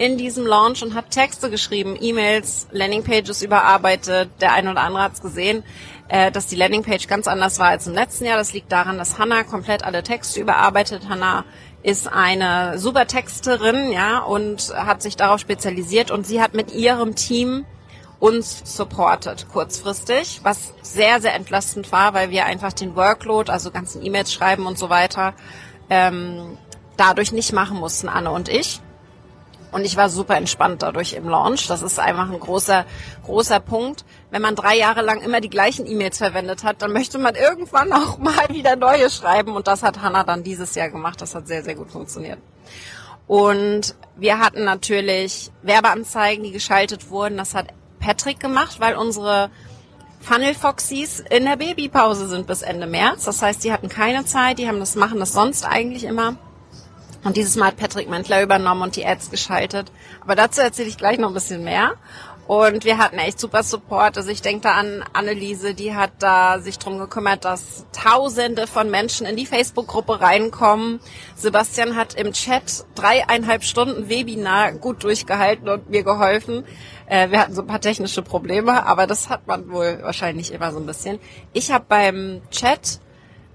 in 0.00 0.16
diesem 0.16 0.46
Launch 0.46 0.82
und 0.82 0.94
hat 0.94 1.10
Texte 1.10 1.50
geschrieben, 1.50 1.94
E-Mails, 2.00 2.68
Landingpages 2.72 3.42
überarbeitet. 3.42 4.30
Der 4.40 4.54
eine 4.54 4.70
oder 4.70 4.80
andere 4.80 5.02
hat 5.02 5.12
es 5.12 5.20
gesehen, 5.20 5.62
äh, 6.08 6.32
dass 6.32 6.46
die 6.46 6.56
Landingpage 6.56 7.06
ganz 7.06 7.28
anders 7.28 7.58
war 7.58 7.68
als 7.68 7.86
im 7.86 7.92
letzten 7.92 8.24
Jahr. 8.24 8.38
Das 8.38 8.54
liegt 8.54 8.72
daran, 8.72 8.96
dass 8.96 9.18
Hannah 9.18 9.44
komplett 9.44 9.84
alle 9.84 10.02
Texte 10.02 10.40
überarbeitet. 10.40 11.10
Hannah 11.10 11.44
ist 11.82 12.10
eine 12.10 12.78
super 12.78 13.06
Texterin, 13.06 13.92
ja, 13.92 14.20
und 14.20 14.72
hat 14.74 15.02
sich 15.02 15.16
darauf 15.16 15.38
spezialisiert 15.38 16.10
und 16.10 16.26
sie 16.26 16.40
hat 16.40 16.54
mit 16.54 16.72
ihrem 16.72 17.14
Team 17.14 17.66
uns 18.20 18.62
supportet 18.64 19.48
kurzfristig, 19.52 20.40
was 20.42 20.72
sehr, 20.80 21.20
sehr 21.20 21.34
entlastend 21.34 21.92
war, 21.92 22.14
weil 22.14 22.30
wir 22.30 22.46
einfach 22.46 22.72
den 22.72 22.96
Workload, 22.96 23.52
also 23.52 23.70
ganzen 23.70 24.02
E-Mails 24.02 24.32
schreiben 24.32 24.64
und 24.64 24.78
so 24.78 24.88
weiter, 24.88 25.34
ähm, 25.90 26.56
dadurch 26.96 27.32
nicht 27.32 27.52
machen 27.52 27.76
mussten, 27.76 28.08
Anne 28.08 28.30
und 28.30 28.48
ich. 28.48 28.80
Und 29.72 29.84
ich 29.84 29.96
war 29.96 30.08
super 30.08 30.36
entspannt 30.36 30.82
dadurch 30.82 31.12
im 31.12 31.28
Launch. 31.28 31.66
Das 31.68 31.82
ist 31.82 31.98
einfach 31.98 32.30
ein 32.30 32.40
großer, 32.40 32.84
großer 33.24 33.60
Punkt. 33.60 34.04
Wenn 34.30 34.42
man 34.42 34.56
drei 34.56 34.76
Jahre 34.76 35.02
lang 35.02 35.20
immer 35.20 35.40
die 35.40 35.50
gleichen 35.50 35.86
E-Mails 35.86 36.18
verwendet 36.18 36.64
hat, 36.64 36.82
dann 36.82 36.92
möchte 36.92 37.18
man 37.18 37.34
irgendwann 37.34 37.92
auch 37.92 38.18
mal 38.18 38.48
wieder 38.48 38.76
neue 38.76 39.10
schreiben. 39.10 39.54
Und 39.54 39.66
das 39.66 39.82
hat 39.82 40.02
Hannah 40.02 40.24
dann 40.24 40.42
dieses 40.42 40.74
Jahr 40.74 40.88
gemacht. 40.88 41.20
Das 41.20 41.34
hat 41.34 41.46
sehr, 41.46 41.62
sehr 41.62 41.74
gut 41.74 41.90
funktioniert. 41.90 42.38
Und 43.26 43.94
wir 44.16 44.40
hatten 44.40 44.64
natürlich 44.64 45.52
Werbeanzeigen, 45.62 46.42
die 46.42 46.50
geschaltet 46.50 47.10
wurden. 47.10 47.36
Das 47.36 47.54
hat 47.54 47.68
Patrick 48.00 48.40
gemacht, 48.40 48.80
weil 48.80 48.96
unsere 48.96 49.50
Funnel 50.20 50.54
Foxies 50.54 51.20
in 51.30 51.44
der 51.44 51.56
Babypause 51.56 52.26
sind 52.26 52.46
bis 52.46 52.62
Ende 52.62 52.86
März. 52.86 53.24
Das 53.24 53.40
heißt, 53.40 53.62
die 53.62 53.72
hatten 53.72 53.88
keine 53.88 54.24
Zeit, 54.24 54.58
die 54.58 54.68
haben 54.68 54.80
das, 54.80 54.96
machen 54.96 55.20
das 55.20 55.32
sonst 55.32 55.64
eigentlich 55.64 56.04
immer. 56.04 56.36
Und 57.22 57.36
dieses 57.36 57.56
Mal 57.56 57.66
hat 57.66 57.76
Patrick 57.76 58.08
Mentler 58.08 58.42
übernommen 58.42 58.82
und 58.82 58.96
die 58.96 59.04
Ads 59.04 59.30
geschaltet. 59.30 59.92
Aber 60.22 60.34
dazu 60.34 60.60
erzähle 60.60 60.88
ich 60.88 60.96
gleich 60.96 61.18
noch 61.18 61.28
ein 61.28 61.34
bisschen 61.34 61.64
mehr. 61.64 61.94
Und 62.50 62.84
wir 62.84 62.98
hatten 62.98 63.18
echt 63.18 63.38
super 63.38 63.62
Support. 63.62 64.16
Also 64.16 64.30
ich 64.30 64.42
denke 64.42 64.62
da 64.62 64.72
an 64.72 65.04
Anneliese, 65.12 65.72
die 65.72 65.94
hat 65.94 66.10
da 66.18 66.58
sich 66.58 66.80
drum 66.80 66.98
gekümmert, 66.98 67.44
dass 67.44 67.86
Tausende 67.92 68.66
von 68.66 68.90
Menschen 68.90 69.24
in 69.24 69.36
die 69.36 69.46
Facebook-Gruppe 69.46 70.20
reinkommen. 70.20 70.98
Sebastian 71.36 71.94
hat 71.94 72.14
im 72.14 72.32
Chat 72.32 72.86
dreieinhalb 72.96 73.62
Stunden 73.62 74.08
Webinar 74.08 74.72
gut 74.72 75.04
durchgehalten 75.04 75.68
und 75.68 75.90
mir 75.90 76.02
geholfen. 76.02 76.64
Äh, 77.06 77.30
wir 77.30 77.38
hatten 77.38 77.54
so 77.54 77.60
ein 77.60 77.68
paar 77.68 77.80
technische 77.80 78.22
Probleme, 78.22 78.84
aber 78.84 79.06
das 79.06 79.28
hat 79.28 79.46
man 79.46 79.70
wohl 79.70 80.00
wahrscheinlich 80.02 80.52
immer 80.52 80.72
so 80.72 80.80
ein 80.80 80.86
bisschen. 80.86 81.20
Ich 81.52 81.70
habe 81.70 81.84
beim 81.88 82.42
Chat 82.50 82.98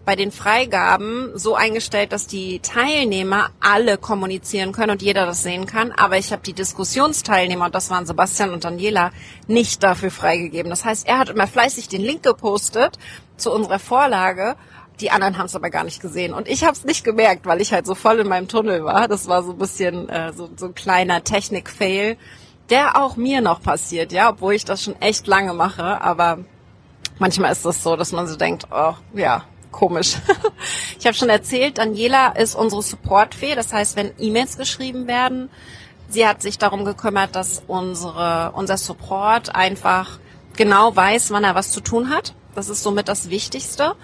bei 0.05 0.15
den 0.15 0.31
Freigaben 0.31 1.31
so 1.33 1.55
eingestellt, 1.55 2.11
dass 2.11 2.27
die 2.27 2.59
Teilnehmer 2.59 3.49
alle 3.59 3.97
kommunizieren 3.97 4.71
können 4.71 4.91
und 4.91 5.01
jeder 5.01 5.25
das 5.25 5.43
sehen 5.43 5.65
kann. 5.65 5.91
Aber 5.91 6.17
ich 6.17 6.31
habe 6.31 6.43
die 6.43 6.53
Diskussionsteilnehmer, 6.53 7.65
und 7.65 7.75
das 7.75 7.89
waren 7.89 8.05
Sebastian 8.05 8.51
und 8.51 8.63
Daniela, 8.63 9.11
nicht 9.47 9.83
dafür 9.83 10.11
freigegeben. 10.11 10.69
Das 10.69 10.85
heißt, 10.85 11.07
er 11.07 11.17
hat 11.17 11.29
immer 11.29 11.47
fleißig 11.47 11.87
den 11.87 12.01
Link 12.01 12.23
gepostet 12.23 12.99
zu 13.37 13.51
unserer 13.51 13.79
Vorlage. 13.79 14.55
Die 15.01 15.11
anderen 15.11 15.37
haben 15.37 15.47
es 15.47 15.55
aber 15.55 15.69
gar 15.69 15.83
nicht 15.83 16.01
gesehen. 16.01 16.33
Und 16.33 16.47
ich 16.47 16.63
habe 16.63 16.73
es 16.73 16.85
nicht 16.85 17.03
gemerkt, 17.03 17.45
weil 17.45 17.59
ich 17.59 17.73
halt 17.73 17.85
so 17.85 17.95
voll 17.95 18.19
in 18.19 18.27
meinem 18.27 18.47
Tunnel 18.47 18.85
war. 18.85 19.07
Das 19.07 19.27
war 19.27 19.43
so 19.43 19.51
ein 19.51 19.57
bisschen 19.57 20.07
äh, 20.07 20.31
so, 20.33 20.49
so 20.55 20.67
ein 20.67 20.75
kleiner 20.75 21.23
Technik-Fail 21.23 22.17
der 22.69 22.99
auch 22.99 23.15
mir 23.15 23.41
noch 23.41 23.61
passiert, 23.61 24.11
ja, 24.11 24.29
obwohl 24.29 24.53
ich 24.53 24.65
das 24.65 24.83
schon 24.83 24.99
echt 25.01 25.27
lange 25.27 25.53
mache, 25.53 26.01
aber 26.01 26.39
manchmal 27.19 27.51
ist 27.51 27.65
das 27.65 27.83
so, 27.83 27.95
dass 27.95 28.11
man 28.11 28.27
so 28.27 28.35
denkt, 28.35 28.67
oh, 28.71 28.93
ja, 29.13 29.43
komisch. 29.75 30.15
ich 30.99 31.05
habe 31.05 31.15
schon 31.15 31.29
erzählt, 31.29 31.77
Daniela 31.77 32.29
ist 32.29 32.55
unsere 32.55 32.81
Supportfee, 32.81 33.55
das 33.55 33.73
heißt, 33.73 33.95
wenn 33.95 34.11
E-Mails 34.17 34.57
geschrieben 34.57 35.07
werden, 35.07 35.49
sie 36.09 36.25
hat 36.25 36.41
sich 36.41 36.57
darum 36.57 36.85
gekümmert, 36.85 37.35
dass 37.35 37.61
unsere 37.67 38.53
unser 38.55 38.77
Support 38.77 39.53
einfach 39.53 40.19
genau 40.55 40.95
weiß, 40.95 41.31
wann 41.31 41.43
er 41.43 41.55
was 41.55 41.71
zu 41.71 41.81
tun 41.81 42.09
hat. 42.09 42.33
Das 42.55 42.69
ist 42.69 42.83
somit 42.83 43.09
das 43.09 43.29
Wichtigste. 43.29 43.95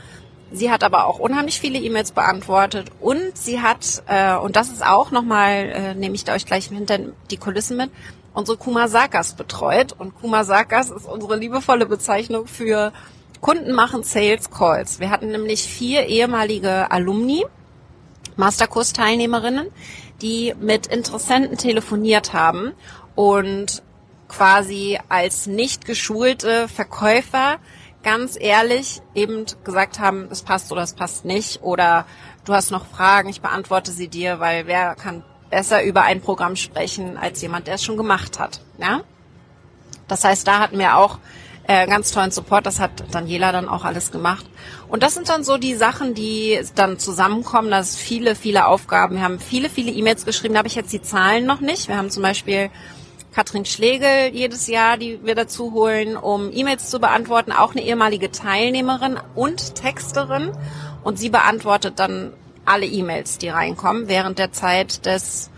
Sie 0.51 0.69
hat 0.69 0.83
aber 0.83 1.05
auch 1.05 1.19
unheimlich 1.19 1.61
viele 1.61 1.79
E-Mails 1.79 2.11
beantwortet 2.11 2.91
und 2.99 3.37
sie 3.37 3.61
hat, 3.61 4.03
äh, 4.07 4.35
und 4.35 4.57
das 4.57 4.67
ist 4.67 4.85
auch 4.85 5.09
nochmal, 5.11 5.71
äh, 5.73 5.95
nehme 5.95 6.15
ich 6.15 6.25
da 6.25 6.33
euch 6.33 6.45
gleich 6.45 6.65
hinter 6.65 6.99
die 7.29 7.37
Kulissen 7.37 7.77
mit, 7.77 7.89
unsere 8.33 8.57
Kumasakas 8.57 9.35
betreut. 9.35 9.95
Und 9.97 10.15
Kumasakas 10.19 10.89
ist 10.89 11.05
unsere 11.05 11.37
liebevolle 11.37 11.85
Bezeichnung 11.85 12.47
für 12.47 12.91
Kunden 13.41 13.73
machen 13.73 14.03
Sales 14.03 14.51
Calls. 14.51 14.99
Wir 14.99 15.09
hatten 15.09 15.31
nämlich 15.31 15.63
vier 15.63 16.05
ehemalige 16.05 16.91
Alumni, 16.91 17.43
Masterkurs-Teilnehmerinnen, 18.37 19.67
die 20.21 20.53
mit 20.59 20.87
Interessenten 20.87 21.57
telefoniert 21.57 22.33
haben 22.33 22.73
und 23.15 23.81
quasi 24.27 24.99
als 25.09 25.47
nicht 25.47 25.85
geschulte 25.85 26.67
Verkäufer 26.67 27.59
ganz 28.03 28.37
ehrlich 28.39 29.01
eben 29.13 29.45
gesagt 29.63 29.99
haben, 29.99 30.27
es 30.31 30.43
passt 30.43 30.71
oder 30.71 30.83
es 30.83 30.93
passt 30.93 31.25
nicht 31.25 31.61
oder 31.61 32.05
du 32.45 32.53
hast 32.53 32.71
noch 32.71 32.85
Fragen, 32.85 33.29
ich 33.29 33.41
beantworte 33.41 33.91
sie 33.91 34.07
dir, 34.07 34.39
weil 34.39 34.67
wer 34.67 34.95
kann 34.95 35.23
besser 35.49 35.83
über 35.83 36.03
ein 36.03 36.21
Programm 36.21 36.55
sprechen 36.55 37.17
als 37.17 37.41
jemand, 37.41 37.67
der 37.67 37.75
es 37.75 37.83
schon 37.83 37.97
gemacht 37.97 38.39
hat. 38.39 38.61
Ja? 38.77 39.01
Das 40.07 40.23
heißt, 40.23 40.47
da 40.47 40.59
hatten 40.59 40.79
wir 40.79 40.97
auch 40.97 41.19
äh, 41.67 41.87
ganz 41.87 42.11
tollen 42.11 42.31
Support. 42.31 42.65
Das 42.65 42.79
hat 42.79 43.03
Daniela 43.11 43.51
dann 43.51 43.69
auch 43.69 43.85
alles 43.85 44.11
gemacht. 44.11 44.45
Und 44.87 45.03
das 45.03 45.13
sind 45.13 45.29
dann 45.29 45.43
so 45.43 45.57
die 45.57 45.75
Sachen, 45.75 46.13
die 46.13 46.59
dann 46.75 46.99
zusammenkommen. 46.99 47.71
Das 47.71 47.95
viele, 47.95 48.35
viele 48.35 48.65
Aufgaben. 48.65 49.15
Wir 49.15 49.23
haben 49.23 49.39
viele, 49.39 49.69
viele 49.69 49.91
E-Mails 49.91 50.25
geschrieben. 50.25 50.55
Da 50.55 50.59
habe 50.59 50.67
ich 50.67 50.75
jetzt 50.75 50.91
die 50.93 51.01
Zahlen 51.01 51.45
noch 51.45 51.61
nicht. 51.61 51.87
Wir 51.87 51.97
haben 51.97 52.09
zum 52.09 52.23
Beispiel 52.23 52.69
Katrin 53.33 53.65
Schlegel 53.65 54.33
jedes 54.33 54.67
Jahr, 54.67 54.97
die 54.97 55.23
wir 55.23 55.35
dazu 55.35 55.71
holen, 55.71 56.17
um 56.17 56.51
E-Mails 56.51 56.89
zu 56.89 56.99
beantworten. 56.99 57.51
Auch 57.51 57.71
eine 57.71 57.83
ehemalige 57.83 58.31
Teilnehmerin 58.31 59.19
und 59.35 59.75
Texterin. 59.75 60.51
Und 61.03 61.19
sie 61.19 61.29
beantwortet 61.29 61.99
dann 61.99 62.33
alle 62.65 62.85
E-Mails, 62.85 63.37
die 63.37 63.49
reinkommen, 63.49 64.07
während 64.07 64.39
der 64.39 64.51
Zeit 64.51 65.05
des 65.05 65.50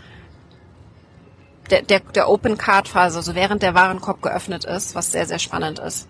der, 1.70 1.82
der, 1.82 2.00
der 2.00 2.28
Open 2.28 2.58
Card 2.58 2.88
Phase, 2.88 3.16
also 3.18 3.34
während 3.34 3.62
der 3.62 3.74
Warenkorb 3.74 4.22
geöffnet 4.22 4.64
ist, 4.64 4.94
was 4.94 5.12
sehr, 5.12 5.26
sehr 5.26 5.38
spannend 5.38 5.78
ist, 5.78 6.08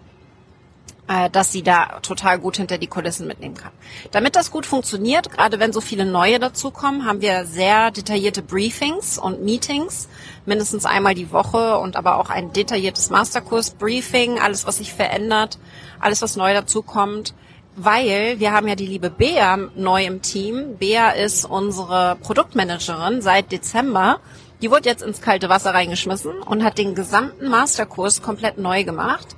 äh, 1.08 1.30
dass 1.30 1.52
sie 1.52 1.62
da 1.62 2.00
total 2.02 2.38
gut 2.38 2.56
hinter 2.56 2.78
die 2.78 2.86
Kulissen 2.86 3.26
mitnehmen 3.26 3.56
kann. 3.56 3.72
Damit 4.10 4.36
das 4.36 4.50
gut 4.50 4.66
funktioniert, 4.66 5.30
gerade 5.30 5.60
wenn 5.60 5.72
so 5.72 5.80
viele 5.80 6.04
neue 6.04 6.38
dazukommen, 6.38 7.06
haben 7.06 7.20
wir 7.20 7.44
sehr 7.44 7.90
detaillierte 7.90 8.42
Briefings 8.42 9.18
und 9.18 9.44
Meetings, 9.44 10.08
mindestens 10.46 10.86
einmal 10.86 11.14
die 11.14 11.30
Woche 11.30 11.78
und 11.78 11.96
aber 11.96 12.18
auch 12.18 12.30
ein 12.30 12.52
detailliertes 12.52 13.10
Masterkurs-Briefing, 13.10 14.40
alles, 14.40 14.66
was 14.66 14.78
sich 14.78 14.92
verändert, 14.92 15.58
alles, 16.00 16.22
was 16.22 16.36
neu 16.36 16.52
dazukommt 16.52 17.34
weil 17.76 18.38
wir 18.38 18.52
haben 18.52 18.68
ja 18.68 18.74
die 18.74 18.86
liebe 18.86 19.10
Bea 19.10 19.56
neu 19.74 20.04
im 20.04 20.22
Team. 20.22 20.76
Bea 20.78 21.10
ist 21.10 21.44
unsere 21.44 22.16
Produktmanagerin 22.22 23.20
seit 23.20 23.52
Dezember. 23.52 24.20
Die 24.64 24.70
wurde 24.70 24.88
jetzt 24.88 25.02
ins 25.02 25.20
kalte 25.20 25.50
Wasser 25.50 25.74
reingeschmissen 25.74 26.38
und 26.38 26.64
hat 26.64 26.78
den 26.78 26.94
gesamten 26.94 27.48
Masterkurs 27.48 28.22
komplett 28.22 28.56
neu 28.56 28.82
gemacht. 28.82 29.36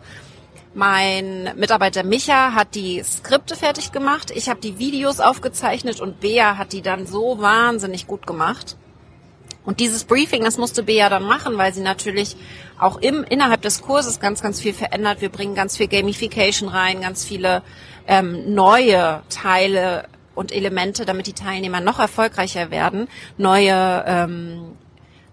Mein 0.73 1.51
Mitarbeiter 1.57 2.05
Micha 2.05 2.53
hat 2.53 2.77
die 2.77 3.03
Skripte 3.03 3.57
fertig 3.57 3.91
gemacht. 3.91 4.31
Ich 4.31 4.49
habe 4.49 4.61
die 4.61 4.79
Videos 4.79 5.19
aufgezeichnet 5.19 6.01
und 6.01 6.21
Bea 6.21 6.59
hat 6.59 6.73
die 6.73 6.81
dann 6.81 7.09
so 7.09 7.41
wahnsinnig 7.41 8.07
gut 8.07 8.25
gemacht. 8.25 8.77
Und 9.65 9.81
dieses 9.81 10.05
Briefing, 10.05 10.45
das 10.45 10.59
musste 10.59 10.85
Bea 10.85 11.09
dann 11.09 11.25
machen, 11.25 11.59
weil 11.59 11.75
sie 11.75 11.83
natürlich 11.83 12.37
auch 12.79 12.99
im, 12.99 13.25
innerhalb 13.25 13.63
des 13.63 13.83
Kurses 13.83 14.21
ganz, 14.21 14.43
ganz 14.43 14.61
viel 14.61 14.75
verändert. 14.75 15.23
Wir 15.23 15.31
bringen 15.31 15.57
ganz 15.57 15.77
viel 15.77 15.89
Gamification 15.89 16.69
rein, 16.69 17.01
ganz 17.01 17.25
viele 17.25 17.65
ähm, 18.07 18.55
neue 18.55 19.23
Teile 19.29 20.05
und 20.37 20.53
Elemente, 20.53 21.05
damit 21.05 21.27
die 21.27 21.33
Teilnehmer 21.33 21.81
noch 21.81 21.99
erfolgreicher 21.99 22.71
werden. 22.71 23.09
Neue, 23.39 24.05
ähm, 24.07 24.77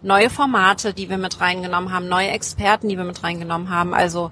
neue 0.03 0.29
Formate, 0.29 0.93
die 0.93 1.09
wir 1.09 1.17
mit 1.17 1.41
reingenommen 1.41 1.91
haben, 1.91 2.07
neue 2.07 2.29
Experten, 2.29 2.89
die 2.89 2.97
wir 2.97 3.05
mit 3.05 3.23
reingenommen 3.23 3.69
haben. 3.69 3.93
Also 3.93 4.31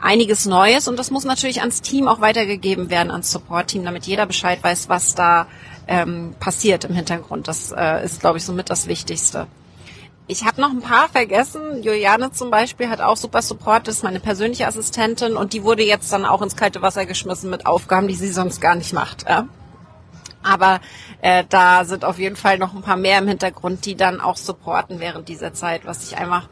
einiges 0.00 0.46
Neues 0.46 0.88
und 0.88 0.98
das 0.98 1.10
muss 1.10 1.24
natürlich 1.24 1.60
ans 1.60 1.80
Team 1.80 2.08
auch 2.08 2.20
weitergegeben 2.20 2.90
werden, 2.90 3.10
ans 3.10 3.30
Support-Team, 3.30 3.84
damit 3.84 4.06
jeder 4.06 4.26
Bescheid 4.26 4.62
weiß, 4.62 4.88
was 4.88 5.14
da 5.14 5.46
ähm, 5.86 6.34
passiert 6.40 6.84
im 6.84 6.94
Hintergrund. 6.94 7.48
Das 7.48 7.72
äh, 7.72 8.04
ist, 8.04 8.20
glaube 8.20 8.38
ich, 8.38 8.44
somit 8.44 8.68
das 8.68 8.88
Wichtigste. 8.88 9.46
Ich 10.26 10.44
habe 10.44 10.60
noch 10.60 10.70
ein 10.70 10.80
paar 10.80 11.08
vergessen. 11.08 11.82
Juliane 11.82 12.32
zum 12.32 12.50
Beispiel 12.50 12.88
hat 12.88 13.00
auch 13.00 13.16
super 13.16 13.42
Support, 13.42 13.88
das 13.88 13.96
ist 13.96 14.02
meine 14.02 14.20
persönliche 14.20 14.66
Assistentin 14.66 15.36
und 15.36 15.52
die 15.52 15.62
wurde 15.62 15.82
jetzt 15.82 16.12
dann 16.12 16.24
auch 16.24 16.42
ins 16.42 16.56
kalte 16.56 16.82
Wasser 16.82 17.06
geschmissen 17.06 17.50
mit 17.50 17.66
Aufgaben, 17.66 18.08
die 18.08 18.14
sie 18.14 18.32
sonst 18.32 18.60
gar 18.60 18.74
nicht 18.74 18.92
macht. 18.92 19.24
Ja? 19.28 19.46
Aber 20.42 20.80
äh, 21.20 21.44
da 21.48 21.84
sind 21.84 22.04
auf 22.04 22.18
jeden 22.18 22.36
Fall 22.36 22.58
noch 22.58 22.74
ein 22.74 22.82
paar 22.82 22.96
mehr 22.96 23.18
im 23.18 23.28
Hintergrund, 23.28 23.86
die 23.86 23.96
dann 23.96 24.20
auch 24.20 24.36
supporten 24.36 25.00
während 25.00 25.28
dieser 25.28 25.52
Zeit, 25.52 25.84
was 25.84 26.04
ich 26.04 26.16
einfach 26.16 26.48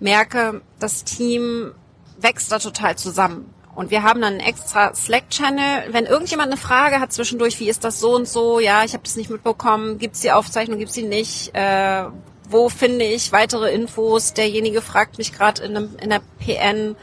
merke, 0.00 0.62
das 0.78 1.04
Team 1.04 1.72
wächst 2.18 2.50
da 2.52 2.58
total 2.58 2.96
zusammen. 2.96 3.52
Und 3.74 3.90
wir 3.90 4.04
haben 4.04 4.20
dann 4.20 4.34
einen 4.34 4.40
extra 4.40 4.94
Slack-Channel. 4.94 5.92
Wenn 5.92 6.06
irgendjemand 6.06 6.52
eine 6.52 6.56
Frage 6.56 7.00
hat 7.00 7.12
zwischendurch, 7.12 7.58
wie 7.58 7.68
ist 7.68 7.82
das 7.82 7.98
so 7.98 8.14
und 8.14 8.28
so, 8.28 8.60
ja, 8.60 8.84
ich 8.84 8.92
habe 8.92 9.02
das 9.02 9.16
nicht 9.16 9.30
mitbekommen, 9.30 9.98
gibt's 9.98 10.20
die 10.20 10.30
Aufzeichnung, 10.30 10.78
gibt's 10.78 10.94
die 10.94 11.02
nicht, 11.02 11.54
äh, 11.54 12.04
wo 12.48 12.68
finde 12.68 13.04
ich 13.04 13.32
weitere 13.32 13.72
Infos? 13.72 14.32
Derjenige 14.32 14.80
fragt 14.80 15.18
mich 15.18 15.32
gerade 15.32 15.62
in, 15.64 15.74
in 15.74 16.10
der 16.10 16.20
PN, 16.38 16.94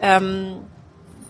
ähm, 0.00 0.60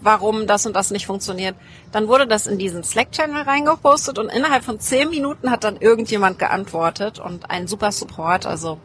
warum 0.04 0.46
das 0.46 0.66
und 0.66 0.74
das 0.76 0.90
nicht 0.90 1.06
funktioniert. 1.06 1.56
Dann 1.90 2.08
wurde 2.08 2.26
das 2.26 2.46
in 2.46 2.58
diesen 2.58 2.84
Slack-Channel 2.84 3.42
reingepostet 3.42 4.18
und 4.18 4.28
innerhalb 4.28 4.64
von 4.64 4.78
zehn 4.78 5.10
Minuten 5.10 5.50
hat 5.50 5.64
dann 5.64 5.76
irgendjemand 5.76 6.38
geantwortet 6.38 7.18
und 7.18 7.50
ein 7.50 7.66
super 7.66 7.90
Support. 7.90 8.46
Also 8.46 8.78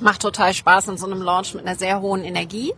macht 0.00 0.22
total 0.22 0.54
Spaß 0.54 0.88
in 0.88 0.96
so 0.96 1.06
einem 1.06 1.20
Launch 1.20 1.54
mit 1.54 1.66
einer 1.66 1.76
sehr 1.76 2.00
hohen 2.00 2.24
Energie. 2.24 2.72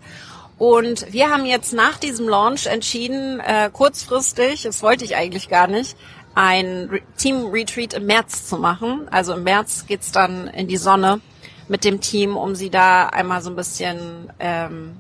Und 0.59 1.13
wir 1.13 1.31
haben 1.31 1.45
jetzt 1.45 1.73
nach 1.73 1.99
diesem 1.99 2.29
Launch 2.29 2.67
entschieden, 2.67 3.41
äh, 3.41 3.71
kurzfristig, 3.73 4.63
das 4.63 4.83
wollte 4.83 5.05
ich 5.05 5.17
eigentlich 5.17 5.49
gar 5.49 5.67
nicht, 5.67 5.97
ein 6.35 6.89
Re 6.91 7.01
Team-Retreat 7.19 7.95
im 7.95 8.07
März 8.07 8.49
zu 8.49 8.57
machen. 8.59 9.09
Also 9.11 9.35
im 9.35 9.43
März 9.43 9.87
geht's 9.87 10.13
dann 10.13 10.49
in 10.49 10.69
die 10.69 10.77
Sonne 10.77 11.21
mit 11.69 11.85
dem 11.85 12.01
Team, 12.01 12.37
um 12.37 12.55
sie 12.55 12.71
da 12.71 13.07
einmal 13.07 13.43
so 13.43 13.51
ein 13.51 13.57
bisschen 13.57 14.33
ähm, 14.39 14.97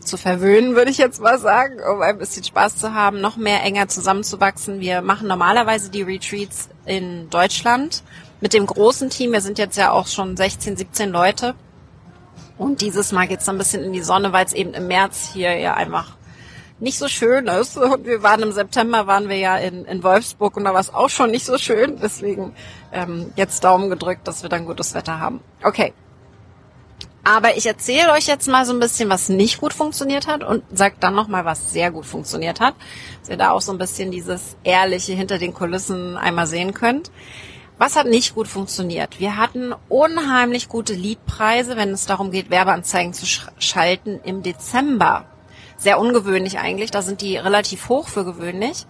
zu 0.00 0.16
verwöhnen, 0.16 0.74
würde 0.76 0.90
ich 0.90 0.98
jetzt 0.98 1.20
mal 1.20 1.38
sagen, 1.38 1.80
um 1.80 2.02
ein 2.02 2.18
bisschen 2.18 2.44
Spaß 2.44 2.76
zu 2.76 2.94
haben, 2.94 3.20
noch 3.20 3.36
mehr 3.36 3.62
enger 3.62 3.88
zusammenzuwachsen. 3.88 4.80
Wir 4.80 5.02
machen 5.02 5.28
normalerweise 5.28 5.90
die 5.90 6.02
Retreats 6.02 6.68
in 6.86 7.30
Deutschland 7.30 8.02
mit 8.40 8.52
dem 8.54 8.66
großen 8.66 9.10
Team. 9.10 9.32
Wir 9.32 9.40
sind 9.40 9.58
jetzt 9.58 9.76
ja 9.76 9.90
auch 9.92 10.06
schon 10.06 10.36
16, 10.36 10.76
17 10.76 11.10
Leute. 11.10 11.54
Und 12.58 12.80
dieses 12.80 13.12
Mal 13.12 13.26
geht's 13.26 13.46
dann 13.46 13.56
ein 13.56 13.58
bisschen 13.58 13.82
in 13.84 13.92
die 13.92 14.02
Sonne, 14.02 14.32
weil 14.32 14.44
es 14.44 14.52
eben 14.52 14.74
im 14.74 14.86
März 14.86 15.30
hier 15.32 15.56
ja 15.58 15.74
einfach 15.74 16.16
nicht 16.78 16.98
so 16.98 17.08
schön 17.08 17.46
ist. 17.46 17.76
Und 17.76 18.06
wir 18.06 18.22
waren 18.22 18.42
im 18.42 18.52
September, 18.52 19.06
waren 19.06 19.28
wir 19.28 19.36
ja 19.36 19.56
in, 19.56 19.84
in 19.84 20.02
Wolfsburg 20.02 20.56
und 20.56 20.64
da 20.64 20.72
war 20.72 20.80
es 20.80 20.92
auch 20.92 21.08
schon 21.08 21.30
nicht 21.30 21.44
so 21.44 21.58
schön. 21.58 21.98
Deswegen 22.02 22.54
ähm, 22.92 23.32
jetzt 23.36 23.64
Daumen 23.64 23.90
gedrückt, 23.90 24.26
dass 24.26 24.42
wir 24.42 24.50
dann 24.50 24.66
gutes 24.66 24.94
Wetter 24.94 25.20
haben. 25.20 25.40
Okay. 25.62 25.92
Aber 27.22 27.56
ich 27.56 27.66
erzähle 27.66 28.12
euch 28.12 28.26
jetzt 28.26 28.48
mal 28.48 28.64
so 28.64 28.72
ein 28.72 28.80
bisschen, 28.80 29.10
was 29.10 29.28
nicht 29.28 29.60
gut 29.60 29.74
funktioniert 29.74 30.26
hat 30.26 30.42
und 30.42 30.62
sag 30.72 31.00
dann 31.00 31.14
nochmal, 31.14 31.44
was 31.44 31.72
sehr 31.72 31.90
gut 31.90 32.06
funktioniert 32.06 32.60
hat. 32.60 32.74
Dass 33.20 33.30
ihr 33.30 33.36
da 33.36 33.50
auch 33.50 33.60
so 33.60 33.72
ein 33.72 33.78
bisschen 33.78 34.10
dieses 34.10 34.56
Ehrliche 34.64 35.12
hinter 35.12 35.38
den 35.38 35.52
Kulissen 35.52 36.16
einmal 36.16 36.46
sehen 36.46 36.72
könnt. 36.72 37.10
Was 37.76 37.96
hat 37.96 38.06
nicht 38.06 38.34
gut 38.34 38.46
funktioniert? 38.46 39.20
Wir 39.20 39.38
hatten 39.38 39.74
unheimlich 39.88 40.68
gute 40.68 40.92
Leadpreise, 40.92 41.76
wenn 41.76 41.90
es 41.90 42.04
darum 42.04 42.30
geht, 42.30 42.50
Werbeanzeigen 42.50 43.14
zu 43.14 43.24
sch 43.24 43.46
schalten 43.58 44.20
im 44.22 44.42
Dezember. 44.42 45.24
Sehr 45.78 45.98
ungewöhnlich 45.98 46.58
eigentlich, 46.58 46.90
da 46.90 47.00
sind 47.00 47.22
die 47.22 47.38
relativ 47.38 47.88
hoch 47.88 48.08
für 48.08 48.26
gewöhnlich. 48.26 48.86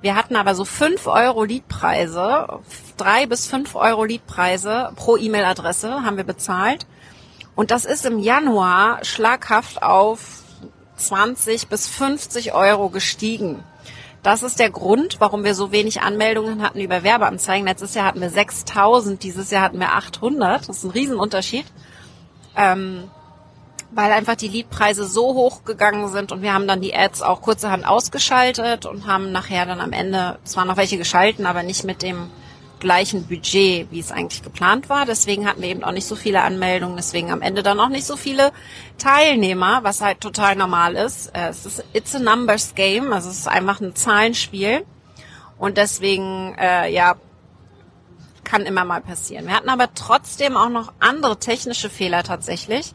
Wir 0.00 0.16
hatten 0.16 0.34
aber 0.34 0.56
so 0.56 0.64
fünf 0.64 1.06
Euro 1.06 1.44
Leadpreise, 1.44 2.58
drei 2.96 3.26
bis 3.26 3.46
fünf 3.46 3.76
Euro 3.76 4.04
Leadpreise 4.04 4.92
pro 4.96 5.16
E-Mail-Adresse 5.16 6.02
haben 6.02 6.16
wir 6.16 6.24
bezahlt. 6.24 6.86
Und 7.56 7.70
das 7.70 7.84
ist 7.84 8.04
im 8.04 8.18
Januar 8.18 9.04
schlaghaft 9.04 9.82
auf 9.82 10.42
20 10.96 11.68
bis 11.68 11.88
50 11.88 12.52
Euro 12.54 12.88
gestiegen. 12.88 13.62
Das 14.22 14.42
ist 14.42 14.58
der 14.58 14.70
Grund, 14.70 15.16
warum 15.20 15.44
wir 15.44 15.54
so 15.54 15.70
wenig 15.70 16.00
Anmeldungen 16.00 16.62
hatten 16.62 16.80
über 16.80 17.02
Werbeanzeigen. 17.02 17.66
Letztes 17.66 17.94
Jahr 17.94 18.06
hatten 18.06 18.20
wir 18.20 18.30
6000, 18.30 19.22
dieses 19.22 19.50
Jahr 19.50 19.62
hatten 19.62 19.78
wir 19.78 19.92
800. 19.92 20.68
Das 20.68 20.78
ist 20.78 20.84
ein 20.84 20.90
Riesenunterschied. 20.90 21.66
Ähm, 22.56 23.10
weil 23.90 24.12
einfach 24.12 24.34
die 24.34 24.48
Leadpreise 24.48 25.06
so 25.06 25.34
hoch 25.34 25.64
gegangen 25.64 26.08
sind 26.08 26.32
und 26.32 26.42
wir 26.42 26.52
haben 26.52 26.66
dann 26.66 26.80
die 26.80 26.94
Ads 26.94 27.22
auch 27.22 27.42
kurzerhand 27.42 27.86
ausgeschaltet 27.86 28.86
und 28.86 29.06
haben 29.06 29.30
nachher 29.30 29.66
dann 29.66 29.80
am 29.80 29.92
Ende 29.92 30.38
zwar 30.44 30.64
noch 30.64 30.76
welche 30.76 30.98
geschalten, 30.98 31.46
aber 31.46 31.62
nicht 31.62 31.84
mit 31.84 32.02
dem 32.02 32.30
gleichen 32.84 33.26
Budget, 33.26 33.90
wie 33.90 33.98
es 33.98 34.12
eigentlich 34.12 34.42
geplant 34.42 34.88
war. 34.88 35.06
Deswegen 35.06 35.48
hatten 35.48 35.62
wir 35.62 35.70
eben 35.70 35.82
auch 35.82 35.92
nicht 35.92 36.06
so 36.06 36.14
viele 36.14 36.42
Anmeldungen, 36.42 36.96
deswegen 36.96 37.32
am 37.32 37.42
Ende 37.42 37.64
dann 37.64 37.80
auch 37.80 37.88
nicht 37.88 38.06
so 38.06 38.16
viele 38.16 38.52
Teilnehmer, 38.98 39.80
was 39.82 40.00
halt 40.00 40.20
total 40.20 40.54
normal 40.54 40.94
ist. 40.94 41.34
Äh, 41.34 41.48
es 41.48 41.66
ist 41.66 41.84
it's 41.92 42.14
a 42.14 42.20
numbers 42.20 42.74
game, 42.76 43.12
also 43.12 43.30
es 43.30 43.38
ist 43.40 43.48
einfach 43.48 43.80
ein 43.80 43.96
Zahlenspiel 43.96 44.84
und 45.58 45.78
deswegen 45.78 46.54
äh, 46.58 46.92
ja 46.92 47.16
kann 48.44 48.66
immer 48.66 48.84
mal 48.84 49.00
passieren. 49.00 49.46
Wir 49.46 49.56
hatten 49.56 49.70
aber 49.70 49.94
trotzdem 49.94 50.56
auch 50.56 50.68
noch 50.68 50.92
andere 51.00 51.38
technische 51.38 51.88
Fehler 51.88 52.22
tatsächlich. 52.22 52.94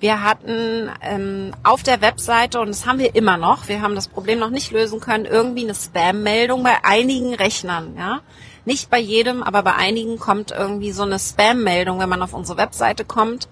Wir 0.00 0.24
hatten 0.24 0.90
ähm, 1.00 1.54
auf 1.62 1.84
der 1.84 2.00
Webseite, 2.00 2.58
und 2.58 2.70
das 2.70 2.86
haben 2.86 2.98
wir 2.98 3.14
immer 3.14 3.36
noch, 3.36 3.68
wir 3.68 3.82
haben 3.82 3.94
das 3.94 4.08
Problem 4.08 4.40
noch 4.40 4.50
nicht 4.50 4.72
lösen 4.72 4.98
können, 4.98 5.26
irgendwie 5.26 5.62
eine 5.62 5.76
Spam-Meldung 5.76 6.64
bei 6.64 6.78
einigen 6.82 7.34
Rechnern. 7.34 7.94
Ja? 7.96 8.20
Nicht 8.64 8.90
bei 8.90 8.98
jedem, 8.98 9.42
aber 9.42 9.62
bei 9.62 9.74
einigen 9.74 10.18
kommt 10.18 10.52
irgendwie 10.52 10.92
so 10.92 11.02
eine 11.02 11.18
Spam-Meldung, 11.18 11.98
wenn 11.98 12.08
man 12.08 12.22
auf 12.22 12.32
unsere 12.32 12.58
Webseite 12.58 13.04
kommt. 13.04 13.48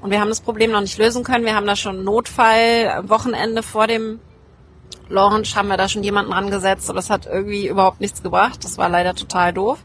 Und 0.00 0.10
wir 0.10 0.20
haben 0.20 0.28
das 0.28 0.40
Problem 0.40 0.70
noch 0.70 0.80
nicht 0.80 0.98
lösen 0.98 1.24
können. 1.24 1.44
Wir 1.44 1.54
haben 1.54 1.66
da 1.66 1.76
schon 1.76 2.04
Notfall, 2.04 3.02
Wochenende 3.06 3.62
vor 3.62 3.86
dem 3.86 4.20
Launch 5.08 5.56
haben 5.56 5.68
wir 5.68 5.76
da 5.76 5.88
schon 5.88 6.02
jemanden 6.02 6.32
rangesetzt, 6.32 6.88
aber 6.90 6.98
das 6.98 7.10
hat 7.10 7.26
irgendwie 7.26 7.68
überhaupt 7.68 8.00
nichts 8.00 8.22
gebracht. 8.22 8.64
Das 8.64 8.76
war 8.78 8.88
leider 8.88 9.14
total 9.14 9.52
doof. 9.52 9.78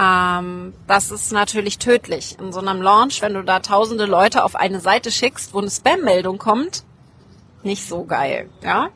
Ähm, 0.00 0.74
das 0.86 1.10
ist 1.10 1.32
natürlich 1.32 1.78
tödlich. 1.78 2.38
In 2.38 2.52
so 2.52 2.60
einem 2.60 2.82
Launch, 2.82 3.22
wenn 3.22 3.34
du 3.34 3.42
da 3.42 3.60
tausende 3.60 4.06
Leute 4.06 4.44
auf 4.44 4.56
eine 4.56 4.80
Seite 4.80 5.10
schickst, 5.10 5.54
wo 5.54 5.60
eine 5.60 5.70
Spam-Meldung 5.70 6.38
kommt, 6.38 6.84
nicht 7.62 7.88
so 7.88 8.04
geil, 8.04 8.50
ja. 8.62 8.88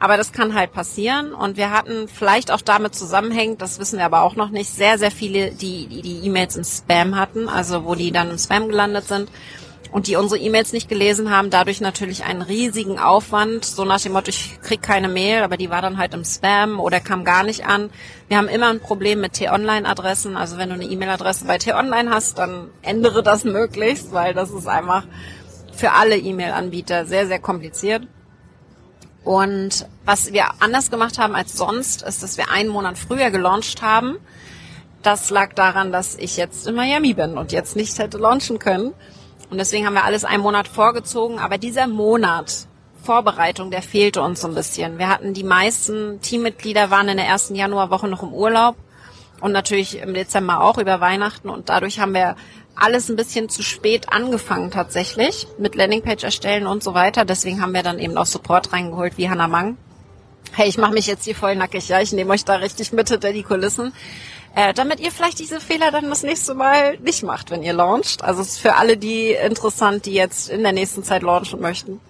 Aber 0.00 0.16
das 0.16 0.32
kann 0.32 0.54
halt 0.54 0.72
passieren 0.72 1.34
und 1.34 1.56
wir 1.56 1.72
hatten 1.72 2.06
vielleicht 2.06 2.52
auch 2.52 2.60
damit 2.60 2.94
zusammenhängend, 2.94 3.60
das 3.60 3.80
wissen 3.80 3.98
wir 3.98 4.04
aber 4.04 4.22
auch 4.22 4.36
noch 4.36 4.50
nicht, 4.50 4.70
sehr, 4.70 4.96
sehr 4.96 5.10
viele, 5.10 5.50
die 5.50 5.86
die 6.02 6.24
E-Mails 6.24 6.56
im 6.56 6.62
Spam 6.62 7.16
hatten, 7.16 7.48
also 7.48 7.84
wo 7.84 7.96
die 7.96 8.12
dann 8.12 8.30
im 8.30 8.38
Spam 8.38 8.68
gelandet 8.68 9.08
sind 9.08 9.28
und 9.90 10.06
die 10.06 10.14
unsere 10.14 10.40
E-Mails 10.40 10.72
nicht 10.72 10.88
gelesen 10.88 11.30
haben, 11.30 11.50
dadurch 11.50 11.80
natürlich 11.80 12.24
einen 12.24 12.42
riesigen 12.42 13.00
Aufwand, 13.00 13.64
so 13.64 13.84
nach 13.84 14.00
dem 14.00 14.12
Motto, 14.12 14.28
ich 14.28 14.60
krieg 14.62 14.82
keine 14.82 15.08
Mail, 15.08 15.42
aber 15.42 15.56
die 15.56 15.70
war 15.70 15.82
dann 15.82 15.98
halt 15.98 16.14
im 16.14 16.24
Spam 16.24 16.78
oder 16.78 17.00
kam 17.00 17.24
gar 17.24 17.42
nicht 17.42 17.66
an. 17.66 17.90
Wir 18.28 18.36
haben 18.36 18.48
immer 18.48 18.68
ein 18.68 18.80
Problem 18.80 19.20
mit 19.20 19.32
T-Online-Adressen, 19.32 20.36
also 20.36 20.58
wenn 20.58 20.68
du 20.68 20.76
eine 20.76 20.84
E-Mail-Adresse 20.84 21.46
bei 21.46 21.58
T-Online 21.58 22.10
hast, 22.10 22.38
dann 22.38 22.70
ändere 22.82 23.24
das 23.24 23.42
möglichst, 23.44 24.12
weil 24.12 24.32
das 24.32 24.50
ist 24.50 24.68
einfach 24.68 25.04
für 25.74 25.92
alle 25.92 26.16
E-Mail-Anbieter 26.16 27.06
sehr, 27.06 27.26
sehr 27.26 27.38
kompliziert. 27.38 28.06
Und 29.28 29.86
was 30.06 30.32
wir 30.32 30.46
anders 30.58 30.90
gemacht 30.90 31.18
haben 31.18 31.34
als 31.34 31.52
sonst, 31.52 32.00
ist, 32.00 32.22
dass 32.22 32.38
wir 32.38 32.50
einen 32.50 32.70
Monat 32.70 32.96
früher 32.96 33.30
gelauncht 33.30 33.82
haben. 33.82 34.16
Das 35.02 35.28
lag 35.28 35.52
daran, 35.52 35.92
dass 35.92 36.14
ich 36.14 36.38
jetzt 36.38 36.66
in 36.66 36.74
Miami 36.74 37.12
bin 37.12 37.36
und 37.36 37.52
jetzt 37.52 37.76
nicht 37.76 37.98
hätte 37.98 38.16
launchen 38.16 38.58
können. 38.58 38.94
Und 39.50 39.58
deswegen 39.58 39.84
haben 39.84 39.92
wir 39.92 40.04
alles 40.04 40.24
einen 40.24 40.42
Monat 40.42 40.66
vorgezogen. 40.66 41.38
Aber 41.40 41.58
dieser 41.58 41.88
Monat 41.88 42.68
Vorbereitung, 43.02 43.70
der 43.70 43.82
fehlte 43.82 44.22
uns 44.22 44.40
so 44.40 44.48
ein 44.48 44.54
bisschen. 44.54 44.96
Wir 44.96 45.10
hatten 45.10 45.34
die 45.34 45.44
meisten 45.44 46.22
Teammitglieder 46.22 46.88
waren 46.88 47.10
in 47.10 47.18
der 47.18 47.26
ersten 47.26 47.54
Januarwoche 47.54 48.08
noch 48.08 48.22
im 48.22 48.32
Urlaub 48.32 48.76
und 49.42 49.52
natürlich 49.52 49.98
im 49.98 50.14
Dezember 50.14 50.62
auch 50.62 50.78
über 50.78 51.02
Weihnachten. 51.02 51.50
Und 51.50 51.68
dadurch 51.68 52.00
haben 52.00 52.14
wir 52.14 52.34
alles 52.78 53.08
ein 53.08 53.16
bisschen 53.16 53.48
zu 53.48 53.62
spät 53.62 54.12
angefangen 54.12 54.70
tatsächlich 54.70 55.46
mit 55.58 55.74
Landingpage 55.74 56.24
erstellen 56.24 56.66
und 56.66 56.82
so 56.82 56.94
weiter. 56.94 57.24
Deswegen 57.24 57.60
haben 57.60 57.74
wir 57.74 57.82
dann 57.82 57.98
eben 57.98 58.16
auch 58.16 58.26
Support 58.26 58.72
reingeholt 58.72 59.18
wie 59.18 59.28
Hannah 59.28 59.48
Mang. 59.48 59.76
Hey, 60.52 60.68
ich 60.68 60.78
mache 60.78 60.92
mich 60.92 61.06
jetzt 61.06 61.24
hier 61.24 61.34
voll 61.34 61.56
nackig, 61.56 61.88
ja, 61.88 62.00
ich 62.00 62.12
nehme 62.12 62.32
euch 62.32 62.44
da 62.44 62.56
richtig 62.56 62.92
mit 62.92 63.08
hinter 63.08 63.32
die 63.32 63.42
Kulissen. 63.42 63.92
äh, 64.54 64.74
damit 64.74 65.00
ihr 65.00 65.12
vielleicht 65.12 65.38
diese 65.38 65.60
Fehler 65.60 65.90
dann 65.90 66.08
das 66.08 66.22
nächste 66.22 66.54
Mal 66.54 66.98
nicht 66.98 67.22
macht, 67.22 67.50
wenn 67.50 67.62
ihr 67.62 67.72
launcht. 67.72 68.24
Also 68.24 68.42
es 68.42 68.48
ist 68.48 68.58
für 68.58 68.74
alle 68.74 68.96
die 68.96 69.30
interessant, 69.30 70.06
die 70.06 70.14
jetzt 70.14 70.48
in 70.48 70.62
der 70.62 70.72
nächsten 70.72 71.04
Zeit 71.04 71.22
launchen 71.22 71.60
möchten. 71.60 72.00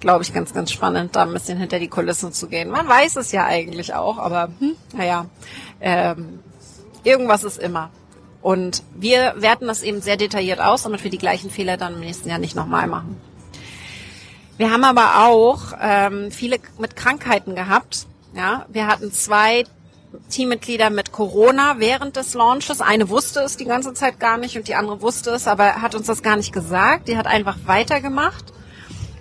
Glaube 0.00 0.24
ich 0.24 0.34
ganz, 0.34 0.52
ganz 0.52 0.72
spannend, 0.72 1.14
da 1.14 1.22
ein 1.22 1.32
bisschen 1.32 1.58
hinter 1.58 1.78
die 1.78 1.88
Kulissen 1.88 2.32
zu 2.32 2.48
gehen. 2.48 2.70
Man 2.70 2.88
weiß 2.88 3.16
es 3.16 3.30
ja 3.30 3.44
eigentlich 3.46 3.94
auch, 3.94 4.18
aber 4.18 4.48
hm, 4.58 4.74
naja, 4.96 5.26
ähm, 5.80 6.40
irgendwas 7.04 7.44
ist 7.44 7.58
immer. 7.58 7.90
Und 8.42 8.82
wir 8.94 9.34
werten 9.36 9.68
das 9.68 9.82
eben 9.82 10.00
sehr 10.00 10.16
detailliert 10.16 10.60
aus, 10.60 10.82
damit 10.82 11.04
wir 11.04 11.10
die 11.10 11.18
gleichen 11.18 11.50
Fehler 11.50 11.76
dann 11.76 11.94
im 11.94 12.00
nächsten 12.00 12.28
Jahr 12.28 12.38
nicht 12.38 12.56
nochmal 12.56 12.88
machen. 12.88 13.16
Wir 14.58 14.70
haben 14.70 14.84
aber 14.84 15.26
auch 15.26 15.72
ähm, 15.80 16.30
viele 16.30 16.58
mit 16.78 16.96
Krankheiten 16.96 17.54
gehabt. 17.54 18.06
Ja, 18.34 18.66
wir 18.68 18.86
hatten 18.86 19.12
zwei 19.12 19.64
Teammitglieder 20.30 20.90
mit 20.90 21.12
Corona 21.12 21.76
während 21.78 22.16
des 22.16 22.34
Launches. 22.34 22.80
Eine 22.80 23.08
wusste 23.08 23.40
es 23.40 23.56
die 23.56 23.64
ganze 23.64 23.94
Zeit 23.94 24.20
gar 24.20 24.38
nicht 24.38 24.56
und 24.56 24.68
die 24.68 24.74
andere 24.74 25.00
wusste 25.00 25.30
es, 25.30 25.46
aber 25.46 25.80
hat 25.80 25.94
uns 25.94 26.06
das 26.06 26.22
gar 26.22 26.36
nicht 26.36 26.52
gesagt. 26.52 27.08
Die 27.08 27.16
hat 27.16 27.26
einfach 27.26 27.56
weitergemacht. 27.66 28.52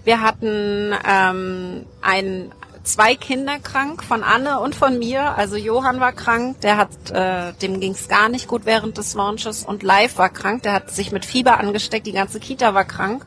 Wir 0.03 0.21
hatten 0.21 0.93
ähm, 1.07 1.85
ein, 2.01 2.51
zwei 2.83 3.15
Kinder 3.15 3.59
krank 3.59 4.03
von 4.03 4.23
Anne 4.23 4.59
und 4.59 4.75
von 4.75 4.97
mir. 4.97 5.37
Also 5.37 5.55
Johann 5.55 5.99
war 5.99 6.13
krank, 6.13 6.61
der 6.61 6.77
hat, 6.77 7.11
äh, 7.11 7.53
dem 7.61 7.79
ging 7.79 7.93
es 7.93 8.07
gar 8.07 8.29
nicht 8.29 8.47
gut 8.47 8.65
während 8.65 8.97
des 8.97 9.13
Launches 9.13 9.63
und 9.63 9.83
Live 9.83 10.17
war 10.17 10.29
krank, 10.29 10.63
der 10.63 10.73
hat 10.73 10.91
sich 10.91 11.11
mit 11.11 11.25
Fieber 11.25 11.59
angesteckt, 11.59 12.07
die 12.07 12.11
ganze 12.11 12.39
Kita 12.39 12.73
war 12.73 12.85
krank. 12.85 13.25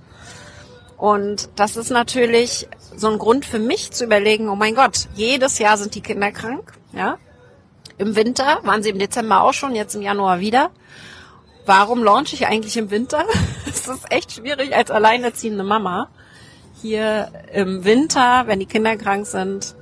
Und 0.96 1.50
das 1.56 1.76
ist 1.76 1.90
natürlich 1.90 2.68
so 2.96 3.08
ein 3.10 3.18
Grund 3.18 3.44
für 3.44 3.58
mich 3.58 3.90
zu 3.90 4.04
überlegen, 4.04 4.48
oh 4.48 4.56
mein 4.56 4.74
Gott, 4.74 5.08
jedes 5.14 5.58
Jahr 5.58 5.76
sind 5.76 5.94
die 5.94 6.00
Kinder 6.00 6.32
krank, 6.32 6.72
ja. 6.92 7.18
Im 7.96 8.16
Winter 8.16 8.58
waren 8.62 8.82
sie 8.82 8.90
im 8.90 8.98
Dezember 8.98 9.42
auch 9.42 9.52
schon, 9.52 9.76
jetzt 9.76 9.94
im 9.94 10.02
Januar 10.02 10.40
wieder. 10.40 10.70
Warum 11.66 12.02
launche 12.02 12.34
ich 12.34 12.46
eigentlich 12.46 12.76
im 12.76 12.90
Winter? 12.90 13.24
Es 13.66 13.88
ist 13.88 14.10
echt 14.10 14.32
schwierig 14.32 14.74
als 14.74 14.90
alleinerziehende 14.90 15.64
Mama 15.64 16.08
hier 16.84 17.32
im 17.50 17.86
Winter, 17.86 18.42
wenn 18.46 18.60
die 18.60 18.66
Kinder 18.66 18.94
krank 18.98 19.26
sind, 19.26 19.74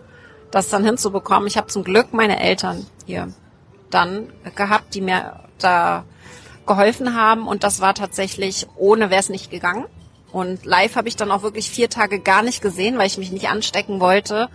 das 0.53 0.69
dann 0.69 0.85
hinzubekommen. 0.85 1.49
Ich 1.49 1.57
habe 1.57 1.67
zum 1.67 1.83
Glück 1.83 2.13
meine 2.13 2.41
Eltern 2.41 2.87
hier 3.07 3.33
dann 3.91 4.33
gehabt, 4.55 4.95
die 4.95 5.01
mir 5.01 5.41
da 5.59 6.05
geholfen 6.65 7.17
haben 7.17 7.49
und 7.49 7.65
das 7.65 7.81
war 7.81 7.95
tatsächlich 7.95 8.69
ohne 8.77 9.11
wäre 9.11 9.19
es 9.19 9.31
nicht 9.31 9.51
gegangen. 9.51 9.87
Und 10.31 10.65
live 10.65 10.95
habe 10.95 11.09
ich 11.09 11.17
dann 11.17 11.33
auch 11.33 11.43
wirklich 11.43 11.71
vier 11.71 11.91
Tage 11.91 12.21
gar 12.21 12.45
nicht 12.45 12.63
gesehen, 12.63 12.99
weil 12.99 13.09
ich 13.09 13.19
mich 13.19 13.33
nicht 13.33 13.49
anstecken 13.49 13.99
wollte. 13.99 14.49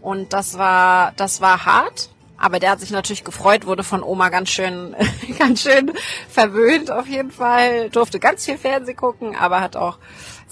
Und 0.00 0.32
das 0.32 0.56
war 0.56 1.12
das 1.16 1.40
war 1.40 1.64
hart, 1.66 2.10
aber 2.38 2.60
der 2.60 2.70
hat 2.70 2.80
sich 2.80 2.92
natürlich 2.92 3.24
gefreut, 3.24 3.66
wurde 3.66 3.82
von 3.82 4.04
Oma 4.04 4.28
ganz 4.28 4.50
schön, 4.50 4.94
ganz 5.40 5.62
schön 5.62 5.90
verwöhnt 6.28 6.92
auf 6.92 7.08
jeden 7.08 7.32
Fall, 7.32 7.90
durfte 7.90 8.20
ganz 8.20 8.44
viel 8.44 8.56
Fernsehen 8.56 8.96
gucken, 8.96 9.34
aber 9.34 9.60
hat 9.60 9.74
auch 9.74 9.98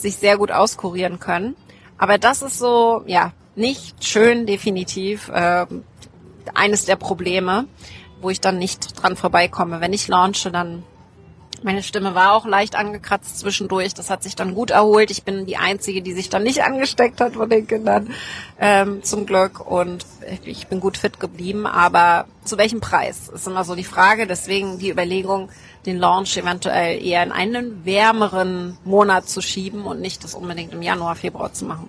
sich 0.02 0.16
sehr 0.16 0.36
gut 0.36 0.50
auskurieren 0.50 1.18
können. 1.18 1.56
Aber 1.98 2.18
das 2.18 2.42
ist 2.42 2.58
so, 2.58 3.02
ja, 3.06 3.32
nicht 3.56 4.04
schön, 4.04 4.46
definitiv, 4.46 5.28
äh, 5.28 5.66
eines 6.54 6.84
der 6.84 6.96
Probleme, 6.96 7.66
wo 8.20 8.30
ich 8.30 8.40
dann 8.40 8.58
nicht 8.58 9.00
dran 9.00 9.16
vorbeikomme. 9.16 9.80
Wenn 9.80 9.92
ich 9.92 10.08
launche, 10.08 10.50
dann 10.50 10.82
meine 11.62 11.82
Stimme 11.82 12.14
war 12.14 12.32
auch 12.32 12.46
leicht 12.46 12.76
angekratzt 12.76 13.38
zwischendurch. 13.38 13.94
Das 13.94 14.10
hat 14.10 14.22
sich 14.22 14.36
dann 14.36 14.54
gut 14.54 14.70
erholt. 14.70 15.10
Ich 15.10 15.24
bin 15.24 15.46
die 15.46 15.56
Einzige, 15.56 16.02
die 16.02 16.12
sich 16.12 16.28
dann 16.28 16.42
nicht 16.42 16.62
angesteckt 16.62 17.20
hat 17.20 17.34
von 17.34 17.50
den 17.50 17.66
Kindern, 17.66 18.10
ähm, 18.58 19.02
zum 19.02 19.26
Glück. 19.26 19.60
Und 19.60 20.06
ich 20.44 20.66
bin 20.68 20.80
gut 20.80 20.96
fit 20.96 21.20
geblieben. 21.20 21.66
Aber 21.66 22.26
zu 22.44 22.58
welchem 22.58 22.80
Preis 22.80 23.28
ist 23.28 23.46
immer 23.46 23.64
so 23.64 23.74
die 23.74 23.84
Frage. 23.84 24.26
Deswegen 24.26 24.78
die 24.78 24.90
Überlegung, 24.90 25.50
den 25.86 25.98
Launch 25.98 26.36
eventuell 26.36 27.02
eher 27.04 27.22
in 27.22 27.32
einen 27.32 27.84
wärmeren 27.84 28.76
Monat 28.84 29.28
zu 29.28 29.40
schieben 29.40 29.84
und 29.84 30.00
nicht 30.00 30.24
das 30.24 30.34
unbedingt 30.34 30.72
im 30.72 30.82
Januar, 30.82 31.16
Februar 31.16 31.52
zu 31.52 31.64
machen. 31.64 31.88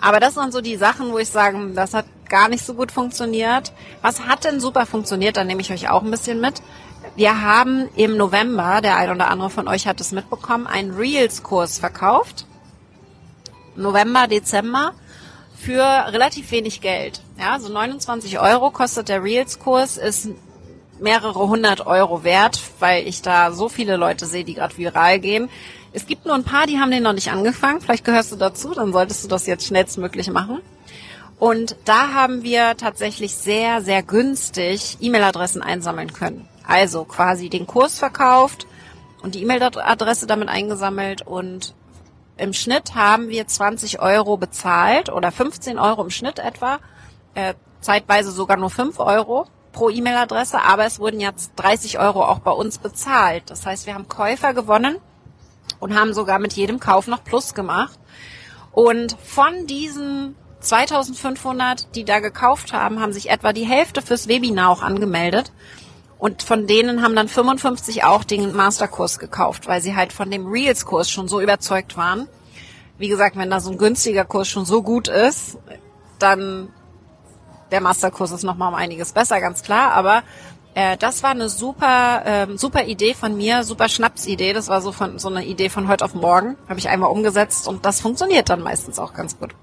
Aber 0.00 0.18
das 0.18 0.34
sind 0.34 0.52
so 0.52 0.60
die 0.60 0.76
Sachen, 0.76 1.12
wo 1.12 1.18
ich 1.18 1.28
sage, 1.28 1.58
das 1.74 1.92
hat 1.92 2.06
gar 2.28 2.48
nicht 2.48 2.64
so 2.64 2.74
gut 2.74 2.90
funktioniert. 2.90 3.72
Was 4.00 4.20
hat 4.26 4.44
denn 4.44 4.60
super 4.60 4.86
funktioniert? 4.86 5.36
Da 5.36 5.44
nehme 5.44 5.60
ich 5.60 5.70
euch 5.72 5.90
auch 5.90 6.02
ein 6.02 6.10
bisschen 6.10 6.40
mit. 6.40 6.62
Wir 7.16 7.42
haben 7.42 7.88
im 7.96 8.16
November, 8.16 8.80
der 8.80 8.96
ein 8.96 9.10
oder 9.10 9.28
andere 9.28 9.50
von 9.50 9.68
euch 9.68 9.86
hat 9.86 10.00
es 10.00 10.12
mitbekommen, 10.12 10.66
einen 10.66 10.94
Reels-Kurs 10.94 11.78
verkauft. 11.78 12.46
November, 13.76 14.26
Dezember 14.26 14.92
für 15.58 15.82
relativ 15.82 16.50
wenig 16.50 16.80
Geld. 16.80 17.20
Ja, 17.38 17.58
so 17.58 17.70
29 17.70 18.38
Euro 18.40 18.70
kostet 18.70 19.08
der 19.08 19.22
Reels-Kurs, 19.22 19.96
ist 19.96 20.30
mehrere 21.00 21.48
hundert 21.48 21.86
Euro 21.86 22.24
wert, 22.24 22.60
weil 22.78 23.06
ich 23.06 23.22
da 23.22 23.52
so 23.52 23.68
viele 23.68 23.96
Leute 23.96 24.26
sehe, 24.26 24.44
die 24.44 24.54
gerade 24.54 24.76
viral 24.76 25.18
gehen. 25.18 25.50
Es 25.92 26.06
gibt 26.06 26.26
nur 26.26 26.34
ein 26.34 26.44
paar, 26.44 26.66
die 26.66 26.78
haben 26.78 26.90
den 26.90 27.02
noch 27.02 27.12
nicht 27.12 27.30
angefangen. 27.30 27.80
Vielleicht 27.80 28.04
gehörst 28.04 28.32
du 28.32 28.36
dazu, 28.36 28.72
dann 28.74 28.92
solltest 28.92 29.24
du 29.24 29.28
das 29.28 29.46
jetzt 29.46 29.66
schnellstmöglich 29.66 30.30
machen. 30.30 30.60
Und 31.38 31.76
da 31.86 32.12
haben 32.12 32.42
wir 32.42 32.76
tatsächlich 32.76 33.34
sehr, 33.34 33.80
sehr 33.80 34.02
günstig 34.02 34.98
E-Mail-Adressen 35.00 35.62
einsammeln 35.62 36.12
können. 36.12 36.46
Also 36.66 37.04
quasi 37.04 37.48
den 37.48 37.66
Kurs 37.66 37.98
verkauft 37.98 38.66
und 39.22 39.34
die 39.34 39.42
E-Mail-Adresse 39.42 40.26
damit 40.26 40.48
eingesammelt 40.48 41.26
und 41.26 41.74
im 42.36 42.54
Schnitt 42.54 42.94
haben 42.94 43.28
wir 43.28 43.46
20 43.46 44.00
Euro 44.00 44.38
bezahlt 44.38 45.10
oder 45.10 45.30
15 45.30 45.78
Euro 45.78 46.02
im 46.02 46.10
Schnitt 46.10 46.38
etwa, 46.38 46.78
äh, 47.34 47.54
zeitweise 47.82 48.30
sogar 48.30 48.56
nur 48.56 48.70
5 48.70 48.98
Euro 48.98 49.46
pro 49.72 49.90
E-Mail-Adresse, 49.90 50.60
aber 50.60 50.86
es 50.86 50.98
wurden 50.98 51.20
jetzt 51.20 51.52
30 51.56 51.98
Euro 51.98 52.24
auch 52.24 52.38
bei 52.38 52.50
uns 52.50 52.78
bezahlt. 52.78 53.44
Das 53.48 53.66
heißt, 53.66 53.86
wir 53.86 53.94
haben 53.94 54.08
Käufer 54.08 54.54
gewonnen 54.54 54.96
und 55.80 55.98
haben 55.98 56.14
sogar 56.14 56.38
mit 56.38 56.54
jedem 56.54 56.80
Kauf 56.80 57.06
noch 57.06 57.24
Plus 57.24 57.54
gemacht. 57.54 57.98
Und 58.72 59.16
von 59.22 59.66
diesen 59.66 60.34
2500, 60.60 61.94
die 61.94 62.04
da 62.04 62.20
gekauft 62.20 62.72
haben, 62.72 63.00
haben 63.00 63.12
sich 63.12 63.30
etwa 63.30 63.52
die 63.52 63.66
Hälfte 63.66 64.02
fürs 64.02 64.28
Webinar 64.28 64.70
auch 64.70 64.82
angemeldet. 64.82 65.52
Und 66.20 66.42
von 66.42 66.66
denen 66.66 67.02
haben 67.02 67.16
dann 67.16 67.28
55 67.28 68.04
auch 68.04 68.24
den 68.24 68.54
Masterkurs 68.54 69.18
gekauft, 69.18 69.66
weil 69.66 69.80
sie 69.80 69.96
halt 69.96 70.12
von 70.12 70.30
dem 70.30 70.46
Reels-Kurs 70.46 71.10
schon 71.10 71.28
so 71.28 71.40
überzeugt 71.40 71.96
waren. 71.96 72.28
Wie 72.98 73.08
gesagt, 73.08 73.36
wenn 73.36 73.50
da 73.50 73.58
so 73.58 73.70
ein 73.70 73.78
günstiger 73.78 74.26
Kurs 74.26 74.46
schon 74.46 74.66
so 74.66 74.82
gut 74.82 75.08
ist, 75.08 75.56
dann 76.18 76.68
der 77.70 77.80
Masterkurs 77.80 78.32
ist 78.32 78.42
nochmal 78.42 78.68
um 78.68 78.74
einiges 78.74 79.12
besser, 79.12 79.40
ganz 79.40 79.62
klar, 79.62 79.92
aber 79.92 80.22
äh, 80.74 80.98
das 80.98 81.22
war 81.22 81.30
eine 81.30 81.48
super, 81.48 82.22
ähm, 82.26 82.58
super 82.58 82.84
Idee 82.84 83.14
von 83.14 83.36
mir, 83.36 83.64
super 83.64 83.88
Schnapsidee. 83.88 84.52
Das 84.52 84.68
war 84.68 84.82
so 84.82 84.92
von 84.92 85.18
so 85.18 85.28
eine 85.28 85.44
Idee 85.44 85.70
von 85.70 85.88
heute 85.88 86.04
auf 86.04 86.14
morgen. 86.14 86.56
Habe 86.68 86.78
ich 86.78 86.88
einmal 86.88 87.10
umgesetzt 87.10 87.66
und 87.66 87.86
das 87.86 88.00
funktioniert 88.00 88.50
dann 88.50 88.60
meistens 88.60 88.98
auch 88.98 89.14
ganz 89.14 89.38
gut. 89.38 89.54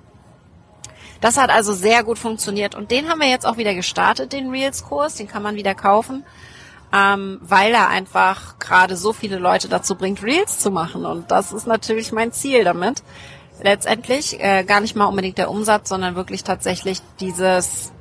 Das 1.22 1.38
hat 1.38 1.50
also 1.50 1.74
sehr 1.74 2.04
gut 2.04 2.20
funktioniert 2.20 2.76
und 2.76 2.92
den 2.92 3.10
haben 3.10 3.20
wir 3.20 3.30
jetzt 3.30 3.46
auch 3.46 3.58
wieder 3.58 3.74
gestartet, 3.74 4.34
den 4.34 4.50
Reels-Kurs. 4.50 5.16
Den 5.16 5.28
kann 5.28 5.44
man 5.44 5.56
wieder 5.56 5.74
kaufen, 5.74 6.24
ähm, 6.94 7.40
weil 7.42 7.74
er 7.74 7.90
einfach 7.90 8.60
gerade 8.60 8.96
so 8.96 9.14
viele 9.14 9.38
Leute 9.38 9.68
dazu 9.68 9.96
bringt, 9.96 10.24
Reels 10.24 10.60
zu 10.60 10.70
machen. 10.72 11.06
Und 11.06 11.32
das 11.32 11.54
ist 11.54 11.68
natürlich 11.68 12.12
mein 12.12 12.32
Ziel 12.32 12.64
damit. 12.64 13.04
Letztendlich 13.62 14.40
äh, 14.40 14.64
gar 14.64 14.82
nicht 14.82 14.96
mal 14.96 15.06
unbedingt 15.06 15.40
der 15.40 15.50
Umsatz, 15.50 15.90
sondern 15.90 16.16
wirklich 16.16 16.44
tatsächlich 16.44 17.00
dieses 17.20 17.92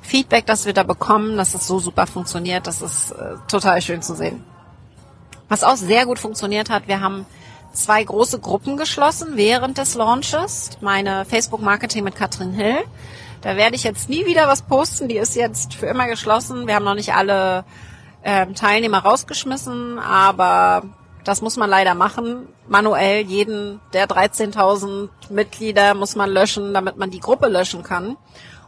Feedback, 0.00 0.46
das 0.46 0.64
wir 0.64 0.72
da 0.72 0.84
bekommen, 0.84 1.36
dass 1.36 1.54
es 1.54 1.66
so 1.66 1.78
super 1.78 2.06
funktioniert, 2.06 2.66
das 2.66 2.82
ist 2.82 3.12
äh, 3.12 3.36
total 3.48 3.80
schön 3.82 4.02
zu 4.02 4.14
sehen. 4.14 4.44
Was 5.48 5.64
auch 5.64 5.76
sehr 5.76 6.06
gut 6.06 6.18
funktioniert 6.18 6.70
hat, 6.70 6.88
wir 6.88 7.00
haben 7.00 7.26
zwei 7.72 8.02
große 8.02 8.38
Gruppen 8.38 8.76
geschlossen 8.76 9.36
während 9.36 9.78
des 9.78 9.94
Launches. 9.94 10.70
Meine 10.80 11.24
Facebook 11.24 11.60
Marketing 11.60 12.04
mit 12.04 12.16
Katrin 12.16 12.52
Hill. 12.52 12.78
Da 13.40 13.56
werde 13.56 13.74
ich 13.76 13.82
jetzt 13.82 14.08
nie 14.08 14.26
wieder 14.26 14.46
was 14.48 14.62
posten. 14.62 15.08
Die 15.08 15.16
ist 15.16 15.34
jetzt 15.34 15.74
für 15.74 15.86
immer 15.86 16.06
geschlossen. 16.06 16.66
Wir 16.66 16.74
haben 16.74 16.84
noch 16.84 16.94
nicht 16.94 17.14
alle 17.14 17.64
ähm, 18.24 18.54
Teilnehmer 18.54 18.98
rausgeschmissen, 18.98 19.98
aber 19.98 20.84
das 21.24 21.42
muss 21.42 21.56
man 21.56 21.68
leider 21.68 21.94
machen. 21.94 22.48
Manuell 22.68 23.22
jeden 23.22 23.80
der 23.92 24.06
13.000 24.06 25.08
Mitglieder 25.30 25.94
muss 25.94 26.16
man 26.16 26.30
löschen, 26.30 26.72
damit 26.74 26.96
man 26.96 27.10
die 27.10 27.20
Gruppe 27.20 27.48
löschen 27.48 27.82
kann. 27.82 28.16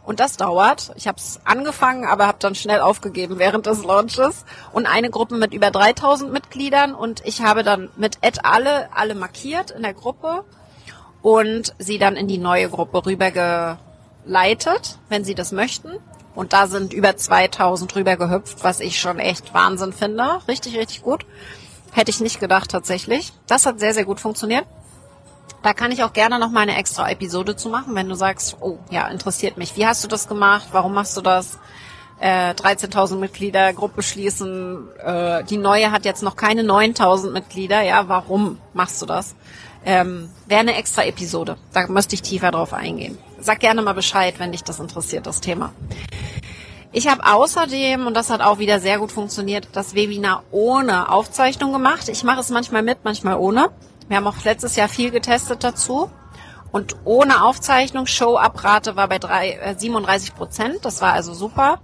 Und 0.05 0.19
das 0.19 0.37
dauert. 0.37 0.91
Ich 0.95 1.07
habe 1.07 1.17
es 1.17 1.39
angefangen, 1.45 2.05
aber 2.05 2.27
habe 2.27 2.37
dann 2.39 2.55
schnell 2.55 2.79
aufgegeben 2.79 3.39
während 3.39 3.65
des 3.65 3.83
Launches. 3.83 4.45
Und 4.71 4.85
eine 4.85 5.09
Gruppe 5.09 5.35
mit 5.35 5.53
über 5.53 5.71
3000 5.71 6.31
Mitgliedern. 6.31 6.93
Und 6.93 7.25
ich 7.25 7.41
habe 7.41 7.63
dann 7.63 7.89
mit 7.95 8.19
et 8.21 8.45
alle, 8.45 8.89
alle 8.93 9.15
markiert 9.15 9.71
in 9.71 9.81
der 9.81 9.93
Gruppe 9.93 10.45
und 11.21 11.73
sie 11.79 11.97
dann 11.97 12.15
in 12.15 12.27
die 12.27 12.37
neue 12.37 12.69
Gruppe 12.69 13.03
rübergeleitet, 13.03 14.99
wenn 15.09 15.25
sie 15.25 15.33
das 15.33 15.51
möchten. 15.51 15.93
Und 16.35 16.53
da 16.53 16.67
sind 16.67 16.93
über 16.93 17.17
2000 17.17 17.95
rübergehüpft, 17.95 18.63
was 18.63 18.79
ich 18.79 18.99
schon 18.99 19.17
echt 19.17 19.53
Wahnsinn 19.53 19.91
finde. 19.91 20.41
Richtig, 20.47 20.77
richtig 20.77 21.01
gut. 21.01 21.25
Hätte 21.93 22.11
ich 22.11 22.19
nicht 22.19 22.39
gedacht 22.39 22.69
tatsächlich. 22.69 23.33
Das 23.47 23.65
hat 23.65 23.79
sehr, 23.79 23.93
sehr 23.93 24.05
gut 24.05 24.19
funktioniert. 24.19 24.65
Da 25.61 25.73
kann 25.73 25.91
ich 25.91 26.03
auch 26.03 26.13
gerne 26.13 26.37
noch 26.37 26.51
mal 26.51 26.61
eine 26.61 26.77
extra 26.77 27.09
Episode 27.09 27.55
zu 27.55 27.69
machen, 27.69 27.95
wenn 27.95 28.07
du 28.07 28.15
sagst, 28.15 28.57
oh 28.61 28.77
ja, 28.91 29.07
interessiert 29.07 29.57
mich. 29.57 29.75
Wie 29.75 29.85
hast 29.85 30.03
du 30.03 30.07
das 30.07 30.27
gemacht? 30.27 30.67
Warum 30.71 30.93
machst 30.93 31.17
du 31.17 31.21
das? 31.21 31.57
äh, 32.19 32.51
13.000 32.51 33.15
Mitglieder 33.17 33.73
Gruppe 33.73 34.01
schließen. 34.01 34.87
Äh, 34.99 35.43
die 35.43 35.57
neue 35.57 35.91
hat 35.91 36.05
jetzt 36.05 36.23
noch 36.23 36.35
keine 36.35 36.61
9.000 36.61 37.31
Mitglieder. 37.31 37.81
Ja, 37.81 38.07
warum 38.07 38.59
machst 38.73 39.01
du 39.01 39.05
das? 39.05 39.35
Ähm, 39.85 40.29
Wäre 40.47 40.61
eine 40.61 40.75
extra 40.75 41.03
Episode. 41.03 41.57
Da 41.73 41.87
müsste 41.87 42.15
ich 42.15 42.21
tiefer 42.21 42.51
drauf 42.51 42.73
eingehen. 42.73 43.17
Sag 43.39 43.59
gerne 43.59 43.81
mal 43.81 43.93
Bescheid, 43.93 44.35
wenn 44.39 44.51
dich 44.51 44.63
das 44.63 44.79
interessiert, 44.79 45.27
das 45.27 45.41
Thema. 45.41 45.73
Ich 46.91 47.07
habe 47.09 47.25
außerdem, 47.25 48.07
und 48.07 48.15
das 48.15 48.29
hat 48.29 48.41
auch 48.41 48.57
wieder 48.57 48.79
sehr 48.79 48.99
gut 48.99 49.11
funktioniert, 49.11 49.67
das 49.73 49.93
Webinar 49.95 50.43
ohne 50.51 51.11
Aufzeichnung 51.11 51.73
gemacht. 51.73 52.07
Ich 52.07 52.23
mache 52.23 52.39
es 52.39 52.49
manchmal 52.49 52.83
mit, 52.83 52.99
manchmal 53.03 53.35
ohne. 53.35 53.69
Wir 54.07 54.17
haben 54.17 54.27
auch 54.27 54.43
letztes 54.43 54.75
Jahr 54.75 54.87
viel 54.87 55.11
getestet 55.11 55.63
dazu. 55.63 56.09
Und 56.71 56.95
ohne 57.05 57.43
Aufzeichnung, 57.43 58.05
Show-Abrate 58.05 58.95
war 58.95 59.07
bei 59.07 59.17
drei, 59.17 59.51
äh, 59.51 59.75
37 59.77 60.35
Prozent. 60.35 60.83
Das 60.83 61.01
war 61.01 61.13
also 61.13 61.33
super. 61.33 61.79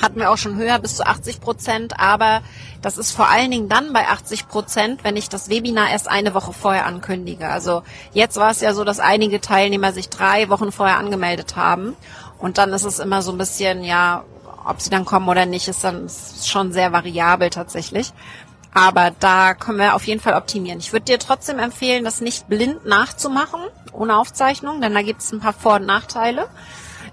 Hatten 0.00 0.18
wir 0.18 0.30
auch 0.30 0.38
schon 0.38 0.56
höher 0.56 0.78
bis 0.78 0.96
zu 0.96 1.06
80 1.06 1.40
Prozent. 1.40 2.00
Aber 2.00 2.42
das 2.80 2.98
ist 2.98 3.12
vor 3.12 3.28
allen 3.28 3.50
Dingen 3.50 3.68
dann 3.68 3.92
bei 3.92 4.08
80 4.08 4.48
Prozent, 4.48 5.04
wenn 5.04 5.16
ich 5.16 5.28
das 5.28 5.48
Webinar 5.48 5.90
erst 5.90 6.10
eine 6.10 6.34
Woche 6.34 6.52
vorher 6.52 6.86
ankündige. 6.86 7.48
Also 7.48 7.82
jetzt 8.12 8.36
war 8.36 8.50
es 8.50 8.60
ja 8.60 8.74
so, 8.74 8.82
dass 8.84 8.98
einige 8.98 9.40
Teilnehmer 9.40 9.92
sich 9.92 10.08
drei 10.08 10.48
Wochen 10.48 10.72
vorher 10.72 10.98
angemeldet 10.98 11.56
haben. 11.56 11.96
Und 12.38 12.58
dann 12.58 12.72
ist 12.72 12.84
es 12.84 12.98
immer 12.98 13.22
so 13.22 13.30
ein 13.30 13.38
bisschen, 13.38 13.84
ja, 13.84 14.24
ob 14.66 14.80
sie 14.80 14.90
dann 14.90 15.04
kommen 15.04 15.28
oder 15.28 15.46
nicht, 15.46 15.68
ist 15.68 15.84
dann 15.84 16.08
schon 16.44 16.72
sehr 16.72 16.92
variabel 16.92 17.50
tatsächlich. 17.50 18.12
Aber 18.74 19.10
da 19.18 19.54
können 19.54 19.78
wir 19.78 19.94
auf 19.94 20.06
jeden 20.06 20.20
Fall 20.20 20.34
optimieren. 20.34 20.78
Ich 20.78 20.92
würde 20.92 21.04
dir 21.04 21.18
trotzdem 21.18 21.58
empfehlen, 21.58 22.04
das 22.04 22.20
nicht 22.20 22.48
blind 22.48 22.86
nachzumachen, 22.86 23.60
ohne 23.92 24.16
Aufzeichnung, 24.16 24.80
denn 24.80 24.94
da 24.94 25.02
gibt 25.02 25.20
es 25.20 25.32
ein 25.32 25.40
paar 25.40 25.52
Vor- 25.52 25.76
und 25.76 25.86
Nachteile, 25.86 26.48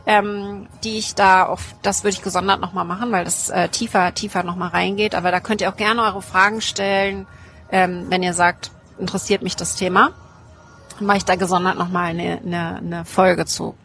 ähm, 0.05 0.67
die 0.83 0.97
ich 0.97 1.15
da 1.15 1.45
auf, 1.45 1.75
das 1.81 2.03
würde 2.03 2.15
ich 2.15 2.21
gesondert 2.21 2.61
nochmal 2.61 2.85
machen, 2.85 3.11
weil 3.11 3.25
das 3.25 3.49
äh, 3.49 3.67
tiefer, 3.67 4.13
tiefer 4.13 4.43
nochmal 4.43 4.69
reingeht. 4.69 5.15
Aber 5.15 5.31
da 5.31 5.41
könnt 5.41 5.59
ihr 5.59 5.69
auch 5.69 5.75
gerne 5.75 6.03
eure 6.03 6.21
Fragen 6.21 6.61
stellen, 6.61 7.27
ähm, 7.71 8.05
wenn 8.09 8.23
ihr 8.23 8.33
sagt, 8.33 8.71
interessiert 8.97 9.41
mich 9.41 9.57
das 9.57 9.75
Thema. 9.75 10.11
Dann 10.97 11.07
mache 11.07 11.17
ich 11.17 11.25
da 11.25 11.35
gesondert 11.35 11.77
nochmal 11.77 12.11
eine, 12.11 12.39
eine, 12.45 12.77
eine 12.77 13.05
Folge 13.05 13.45
zu. 13.45 13.75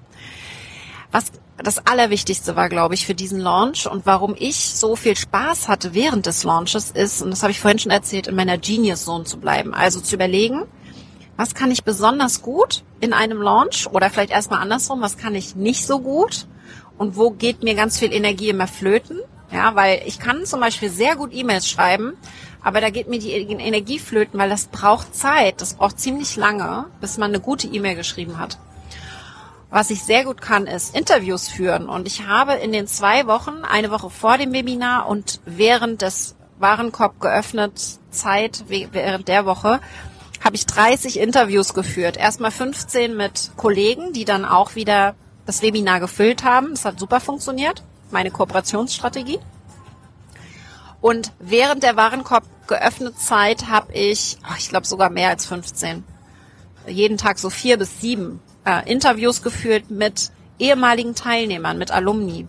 Was 1.10 1.32
das 1.56 1.86
Allerwichtigste 1.86 2.56
war, 2.56 2.68
glaube 2.68 2.94
ich, 2.94 3.06
für 3.06 3.14
diesen 3.14 3.38
Launch 3.38 3.86
und 3.86 4.06
warum 4.06 4.34
ich 4.38 4.56
so 4.56 4.96
viel 4.96 5.16
Spaß 5.16 5.68
hatte 5.68 5.94
während 5.94 6.26
des 6.26 6.42
Launches 6.42 6.90
ist, 6.90 7.22
und 7.22 7.30
das 7.30 7.42
habe 7.42 7.52
ich 7.52 7.60
vorhin 7.60 7.78
schon 7.78 7.92
erzählt, 7.92 8.26
in 8.26 8.34
meiner 8.34 8.58
Genius 8.58 9.04
Zone 9.04 9.24
zu 9.24 9.38
bleiben. 9.38 9.72
Also 9.72 10.00
zu 10.00 10.16
überlegen, 10.16 10.64
was 11.36 11.54
kann 11.54 11.70
ich 11.70 11.84
besonders 11.84 12.42
gut 12.42 12.82
in 13.00 13.12
einem 13.12 13.40
Launch 13.40 13.88
oder 13.90 14.10
vielleicht 14.10 14.30
erstmal 14.30 14.60
andersrum, 14.60 15.00
was 15.00 15.16
kann 15.16 15.34
ich 15.34 15.54
nicht 15.54 15.86
so 15.86 16.00
gut 16.00 16.46
und 16.98 17.16
wo 17.16 17.30
geht 17.30 17.62
mir 17.62 17.74
ganz 17.74 17.98
viel 17.98 18.12
Energie 18.12 18.48
immer 18.48 18.66
flöten. 18.66 19.20
Ja, 19.52 19.76
weil 19.76 20.02
ich 20.06 20.18
kann 20.18 20.46
zum 20.46 20.58
Beispiel 20.58 20.90
sehr 20.90 21.14
gut 21.14 21.32
E-Mails 21.32 21.68
schreiben, 21.68 22.14
aber 22.62 22.80
da 22.80 22.90
geht 22.90 23.08
mir 23.08 23.20
die 23.20 23.30
Energie 23.32 24.00
flöten, 24.00 24.40
weil 24.40 24.48
das 24.48 24.66
braucht 24.66 25.14
Zeit. 25.14 25.60
Das 25.60 25.74
braucht 25.74 26.00
ziemlich 26.00 26.34
lange, 26.34 26.86
bis 27.00 27.18
man 27.18 27.30
eine 27.30 27.40
gute 27.40 27.68
E-Mail 27.68 27.94
geschrieben 27.94 28.38
hat. 28.38 28.58
Was 29.70 29.90
ich 29.90 30.02
sehr 30.02 30.24
gut 30.24 30.40
kann, 30.40 30.66
ist 30.66 30.94
Interviews 30.94 31.48
führen. 31.48 31.88
Und 31.88 32.06
ich 32.06 32.26
habe 32.26 32.54
in 32.54 32.72
den 32.72 32.86
zwei 32.86 33.26
Wochen, 33.26 33.64
eine 33.68 33.90
Woche 33.90 34.10
vor 34.10 34.38
dem 34.38 34.52
Webinar 34.52 35.08
und 35.08 35.40
während 35.44 36.02
des 36.02 36.36
Warenkorb 36.58 37.20
geöffnet 37.20 37.98
Zeit, 38.10 38.64
während 38.68 39.28
der 39.28 39.46
Woche, 39.46 39.80
habe 40.42 40.56
ich 40.56 40.66
30 40.66 41.18
Interviews 41.18 41.74
geführt. 41.74 42.16
Erstmal 42.16 42.50
15 42.50 43.16
mit 43.16 43.52
Kollegen, 43.56 44.12
die 44.12 44.24
dann 44.24 44.44
auch 44.44 44.74
wieder 44.74 45.14
das 45.46 45.62
Webinar 45.62 46.00
gefüllt 46.00 46.44
haben. 46.44 46.70
Das 46.70 46.84
hat 46.84 47.00
super 47.00 47.20
funktioniert. 47.20 47.82
Meine 48.10 48.30
Kooperationsstrategie. 48.30 49.40
Und 51.00 51.32
während 51.38 51.82
der 51.82 51.96
Warenkorb 51.96 52.44
geöffnet 52.66 53.18
Zeit 53.18 53.68
habe 53.68 53.92
ich, 53.92 54.38
ich 54.58 54.68
glaube 54.68 54.86
sogar 54.86 55.10
mehr 55.10 55.28
als 55.28 55.46
15. 55.46 56.04
Jeden 56.86 57.18
Tag 57.18 57.38
so 57.38 57.50
vier 57.50 57.78
bis 57.78 58.00
sieben 58.00 58.40
äh, 58.64 58.90
Interviews 58.90 59.42
geführt 59.42 59.90
mit 59.90 60.30
ehemaligen 60.58 61.14
Teilnehmern, 61.14 61.78
mit 61.78 61.90
Alumni. 61.90 62.46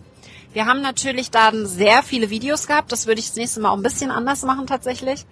Wir 0.52 0.66
haben 0.66 0.80
natürlich 0.80 1.30
dann 1.30 1.66
sehr 1.66 2.02
viele 2.02 2.30
Videos 2.30 2.66
gehabt. 2.66 2.90
Das 2.90 3.06
würde 3.06 3.20
ich 3.20 3.26
das 3.26 3.36
nächste 3.36 3.60
Mal 3.60 3.70
auch 3.70 3.76
ein 3.76 3.82
bisschen 3.82 4.10
anders 4.10 4.42
machen 4.42 4.66
tatsächlich. 4.66 5.26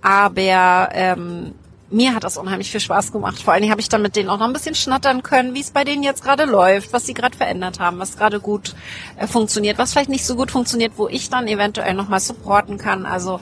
Aber 0.00 0.88
ähm, 0.92 1.54
mir 1.90 2.14
hat 2.14 2.24
das 2.24 2.36
unheimlich 2.38 2.70
viel 2.70 2.80
Spaß 2.80 3.12
gemacht. 3.12 3.42
Vor 3.42 3.52
allen 3.52 3.62
Dingen 3.62 3.72
habe 3.72 3.80
ich 3.80 3.88
dann 3.88 4.00
mit 4.00 4.16
denen 4.16 4.30
auch 4.30 4.38
noch 4.38 4.46
ein 4.46 4.52
bisschen 4.52 4.74
schnattern 4.74 5.22
können, 5.22 5.54
wie 5.54 5.60
es 5.60 5.70
bei 5.70 5.84
denen 5.84 6.02
jetzt 6.02 6.22
gerade 6.22 6.44
läuft, 6.44 6.92
was 6.92 7.04
sie 7.04 7.14
gerade 7.14 7.36
verändert 7.36 7.80
haben, 7.80 7.98
was 7.98 8.16
gerade 8.16 8.40
gut 8.40 8.74
äh, 9.18 9.26
funktioniert, 9.26 9.76
was 9.76 9.92
vielleicht 9.92 10.08
nicht 10.08 10.24
so 10.24 10.36
gut 10.36 10.50
funktioniert, 10.50 10.92
wo 10.96 11.08
ich 11.08 11.28
dann 11.30 11.48
eventuell 11.48 11.94
nochmal 11.94 12.20
supporten 12.20 12.78
kann. 12.78 13.06
Also 13.06 13.40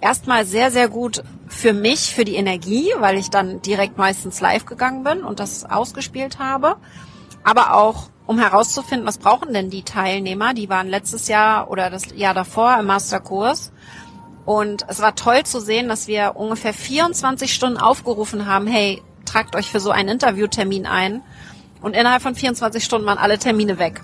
erstmal 0.00 0.44
sehr, 0.44 0.70
sehr 0.70 0.88
gut 0.88 1.22
für 1.48 1.72
mich, 1.72 2.14
für 2.14 2.24
die 2.24 2.36
Energie, 2.36 2.92
weil 2.98 3.16
ich 3.16 3.30
dann 3.30 3.62
direkt 3.62 3.98
meistens 3.98 4.40
live 4.40 4.66
gegangen 4.66 5.04
bin 5.04 5.22
und 5.22 5.40
das 5.40 5.64
ausgespielt 5.64 6.38
habe. 6.38 6.76
Aber 7.44 7.74
auch, 7.74 8.10
um 8.26 8.38
herauszufinden, 8.38 9.06
was 9.06 9.18
brauchen 9.18 9.52
denn 9.52 9.70
die 9.70 9.82
Teilnehmer? 9.82 10.54
Die 10.54 10.68
waren 10.68 10.88
letztes 10.88 11.28
Jahr 11.28 11.70
oder 11.70 11.88
das 11.90 12.14
Jahr 12.14 12.34
davor 12.34 12.78
im 12.78 12.86
Masterkurs. 12.86 13.72
Und 14.44 14.84
es 14.88 15.00
war 15.00 15.14
toll 15.14 15.44
zu 15.44 15.60
sehen, 15.60 15.88
dass 15.88 16.08
wir 16.08 16.36
ungefähr 16.36 16.74
24 16.74 17.52
Stunden 17.52 17.78
aufgerufen 17.78 18.46
haben, 18.46 18.66
hey, 18.66 19.02
tragt 19.24 19.56
euch 19.56 19.70
für 19.70 19.80
so 19.80 19.90
einen 19.90 20.08
Interviewtermin 20.08 20.86
ein. 20.86 21.22
Und 21.80 21.94
innerhalb 21.94 22.22
von 22.22 22.34
24 22.34 22.82
Stunden 22.82 23.06
waren 23.06 23.18
alle 23.18 23.38
Termine 23.38 23.78
weg. 23.78 24.00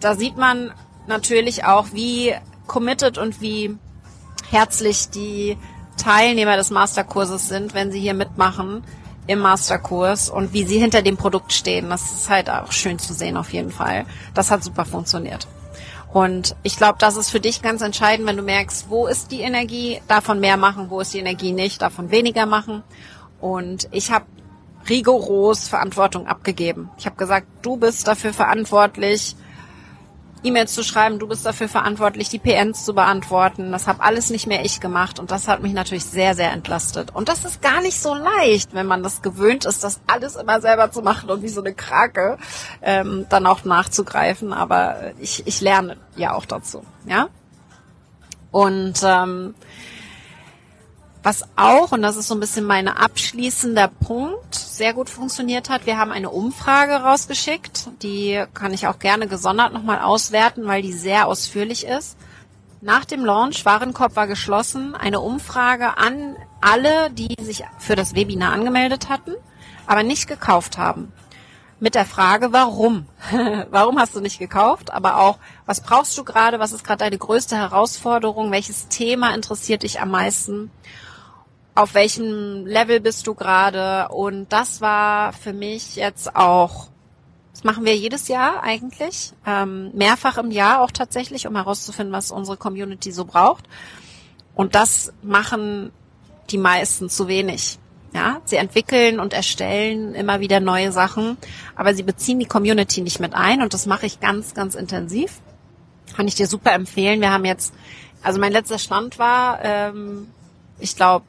Da 0.00 0.14
sieht 0.14 0.36
man 0.36 0.72
natürlich 1.06 1.64
auch, 1.64 1.86
wie 1.92 2.34
committed 2.66 3.18
und 3.18 3.40
wie 3.40 3.76
herzlich 4.50 5.10
die 5.10 5.56
Teilnehmer 5.96 6.56
des 6.56 6.70
Masterkurses 6.70 7.48
sind, 7.48 7.74
wenn 7.74 7.90
sie 7.92 8.00
hier 8.00 8.14
mitmachen 8.14 8.82
im 9.26 9.40
Masterkurs 9.40 10.30
und 10.30 10.52
wie 10.52 10.64
sie 10.64 10.78
hinter 10.78 11.02
dem 11.02 11.16
Produkt 11.16 11.52
stehen. 11.52 11.90
Das 11.90 12.12
ist 12.12 12.30
halt 12.30 12.48
auch 12.48 12.72
schön 12.72 12.98
zu 12.98 13.12
sehen 13.12 13.36
auf 13.36 13.52
jeden 13.52 13.72
Fall. 13.72 14.06
Das 14.34 14.50
hat 14.50 14.62
super 14.62 14.84
funktioniert. 14.84 15.48
Und 16.12 16.56
ich 16.62 16.76
glaube, 16.76 16.98
das 16.98 17.16
ist 17.16 17.30
für 17.30 17.40
dich 17.40 17.60
ganz 17.60 17.82
entscheidend, 17.82 18.28
wenn 18.28 18.36
du 18.36 18.42
merkst, 18.42 18.88
wo 18.88 19.06
ist 19.06 19.32
die 19.32 19.40
Energie, 19.40 20.00
davon 20.08 20.40
mehr 20.40 20.56
machen, 20.56 20.88
wo 20.88 21.00
ist 21.00 21.12
die 21.12 21.18
Energie 21.18 21.52
nicht, 21.52 21.82
davon 21.82 22.10
weniger 22.10 22.46
machen. 22.46 22.82
Und 23.40 23.88
ich 23.90 24.12
habe 24.12 24.24
rigoros 24.88 25.68
Verantwortung 25.68 26.26
abgegeben. 26.26 26.90
Ich 26.96 27.06
habe 27.06 27.16
gesagt, 27.16 27.48
du 27.62 27.76
bist 27.76 28.06
dafür 28.06 28.32
verantwortlich, 28.32 29.36
E-Mails 30.46 30.74
zu 30.74 30.82
schreiben, 30.82 31.18
du 31.18 31.26
bist 31.26 31.44
dafür 31.44 31.68
verantwortlich, 31.68 32.28
die 32.28 32.38
PNs 32.38 32.84
zu 32.84 32.94
beantworten. 32.94 33.72
Das 33.72 33.86
habe 33.86 34.02
alles 34.02 34.30
nicht 34.30 34.46
mehr 34.46 34.64
ich 34.64 34.80
gemacht 34.80 35.18
und 35.18 35.30
das 35.30 35.48
hat 35.48 35.62
mich 35.62 35.72
natürlich 35.72 36.04
sehr, 36.04 36.34
sehr 36.34 36.52
entlastet. 36.52 37.14
Und 37.14 37.28
das 37.28 37.44
ist 37.44 37.62
gar 37.62 37.80
nicht 37.80 38.00
so 38.00 38.14
leicht, 38.14 38.74
wenn 38.74 38.86
man 38.86 39.02
das 39.02 39.22
gewöhnt 39.22 39.64
ist, 39.64 39.82
das 39.84 40.00
alles 40.06 40.36
immer 40.36 40.60
selber 40.60 40.92
zu 40.92 41.02
machen 41.02 41.30
und 41.30 41.42
wie 41.42 41.48
so 41.48 41.60
eine 41.60 41.74
Krake 41.74 42.38
ähm, 42.82 43.26
dann 43.28 43.46
auch 43.46 43.64
nachzugreifen. 43.64 44.52
Aber 44.52 45.12
ich, 45.18 45.46
ich 45.46 45.60
lerne 45.60 45.96
ja 46.16 46.34
auch 46.34 46.46
dazu, 46.46 46.82
ja. 47.06 47.28
Und 48.50 49.00
ähm, 49.04 49.54
was 51.26 51.42
auch, 51.56 51.90
und 51.90 52.02
das 52.02 52.16
ist 52.16 52.28
so 52.28 52.34
ein 52.34 52.40
bisschen 52.40 52.64
mein 52.64 52.86
abschließender 52.86 53.88
Punkt, 53.88 54.54
sehr 54.54 54.94
gut 54.94 55.10
funktioniert 55.10 55.68
hat, 55.68 55.84
wir 55.84 55.98
haben 55.98 56.12
eine 56.12 56.30
Umfrage 56.30 56.92
rausgeschickt. 56.92 57.88
Die 58.04 58.44
kann 58.54 58.72
ich 58.72 58.86
auch 58.86 59.00
gerne 59.00 59.26
gesondert 59.26 59.72
nochmal 59.72 59.98
auswerten, 59.98 60.68
weil 60.68 60.82
die 60.82 60.92
sehr 60.92 61.26
ausführlich 61.26 61.84
ist. 61.84 62.16
Nach 62.80 63.04
dem 63.04 63.24
Launch, 63.24 63.64
Warenkorb 63.64 64.14
war 64.14 64.28
geschlossen, 64.28 64.94
eine 64.94 65.18
Umfrage 65.18 65.98
an 65.98 66.36
alle, 66.60 67.10
die 67.10 67.34
sich 67.42 67.64
für 67.80 67.96
das 67.96 68.14
Webinar 68.14 68.52
angemeldet 68.52 69.08
hatten, 69.08 69.32
aber 69.88 70.04
nicht 70.04 70.28
gekauft 70.28 70.78
haben. 70.78 71.12
Mit 71.80 71.96
der 71.96 72.06
Frage, 72.06 72.52
warum? 72.52 73.06
warum 73.70 73.98
hast 73.98 74.14
du 74.14 74.20
nicht 74.20 74.38
gekauft? 74.38 74.92
Aber 74.92 75.16
auch, 75.16 75.38
was 75.66 75.80
brauchst 75.80 76.16
du 76.16 76.22
gerade? 76.22 76.60
Was 76.60 76.70
ist 76.70 76.84
gerade 76.84 77.00
deine 77.00 77.18
größte 77.18 77.56
Herausforderung? 77.56 78.52
Welches 78.52 78.86
Thema 78.86 79.34
interessiert 79.34 79.82
dich 79.82 80.00
am 80.00 80.12
meisten? 80.12 80.70
Auf 81.76 81.94
welchem 81.94 82.66
Level 82.66 83.00
bist 83.00 83.26
du 83.26 83.34
gerade? 83.34 84.08
Und 84.08 84.50
das 84.50 84.80
war 84.80 85.32
für 85.32 85.52
mich 85.52 85.94
jetzt 85.94 86.34
auch, 86.34 86.88
das 87.52 87.64
machen 87.64 87.84
wir 87.84 87.94
jedes 87.94 88.28
Jahr 88.28 88.62
eigentlich, 88.62 89.32
ähm, 89.46 89.92
mehrfach 89.94 90.38
im 90.38 90.50
Jahr 90.50 90.80
auch 90.80 90.90
tatsächlich, 90.90 91.46
um 91.46 91.54
herauszufinden, 91.54 92.12
was 92.12 92.30
unsere 92.30 92.56
Community 92.56 93.12
so 93.12 93.26
braucht. 93.26 93.66
Und 94.54 94.74
das 94.74 95.12
machen 95.22 95.92
die 96.50 96.58
meisten 96.58 97.10
zu 97.10 97.28
wenig. 97.28 97.78
Ja, 98.14 98.40
sie 98.46 98.56
entwickeln 98.56 99.20
und 99.20 99.34
erstellen 99.34 100.14
immer 100.14 100.40
wieder 100.40 100.60
neue 100.60 100.92
Sachen, 100.92 101.36
aber 101.74 101.94
sie 101.94 102.02
beziehen 102.04 102.38
die 102.38 102.46
Community 102.46 103.02
nicht 103.02 103.20
mit 103.20 103.34
ein 103.34 103.60
und 103.60 103.74
das 103.74 103.84
mache 103.84 104.06
ich 104.06 104.20
ganz, 104.20 104.54
ganz 104.54 104.74
intensiv. 104.74 105.40
Kann 106.16 106.26
ich 106.26 106.34
dir 106.34 106.46
super 106.46 106.72
empfehlen. 106.72 107.20
Wir 107.20 107.30
haben 107.30 107.44
jetzt, 107.44 107.74
also 108.22 108.40
mein 108.40 108.52
letzter 108.52 108.78
Stand 108.78 109.18
war, 109.18 109.62
ähm, 109.62 110.28
ich 110.78 110.96
glaube, 110.96 111.26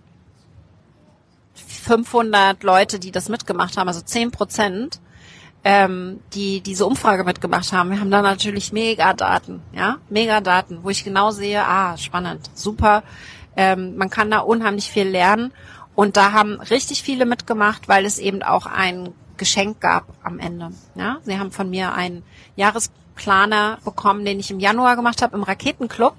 500 1.87 2.61
Leute, 2.63 2.99
die 2.99 3.11
das 3.11 3.29
mitgemacht 3.29 3.77
haben, 3.77 3.87
also 3.87 4.01
10 4.01 4.31
Prozent. 4.31 4.99
ähm, 5.63 6.21
die 6.33 6.61
diese 6.61 6.85
Umfrage 6.85 7.25
mitgemacht 7.25 7.73
haben. 7.73 7.89
Wir 7.89 7.99
haben 7.99 8.11
da 8.11 8.21
natürlich 8.21 8.71
mega 8.71 9.13
Daten, 9.13 9.61
ja, 9.73 9.97
mega 10.09 10.39
Daten, 10.39 10.79
wo 10.83 10.89
ich 10.89 11.03
genau 11.03 11.31
sehe, 11.31 11.61
ah, 11.61 11.97
spannend, 11.97 12.49
super. 12.53 13.03
Ähm, 13.57 13.97
man 13.97 14.09
kann 14.09 14.31
da 14.31 14.39
unheimlich 14.39 14.89
viel 14.89 15.07
lernen. 15.09 15.51
Und 15.93 16.15
da 16.15 16.31
haben 16.31 16.61
richtig 16.61 17.01
viele 17.03 17.25
mitgemacht, 17.25 17.89
weil 17.89 18.05
es 18.05 18.19
eben 18.19 18.43
auch 18.43 18.67
ein 18.67 19.13
Geschenk 19.35 19.81
gab 19.81 20.05
am 20.23 20.39
Ende. 20.39 20.71
Ja, 20.95 21.17
sie 21.23 21.37
haben 21.37 21.51
von 21.51 21.69
mir 21.69 21.93
einen 21.93 22.23
Jahresplaner 22.55 23.79
bekommen, 23.83 24.23
den 24.23 24.39
ich 24.39 24.51
im 24.51 24.59
Januar 24.59 24.95
gemacht 24.95 25.21
habe 25.21 25.35
im 25.35 25.43
Raketenclub. 25.43 26.13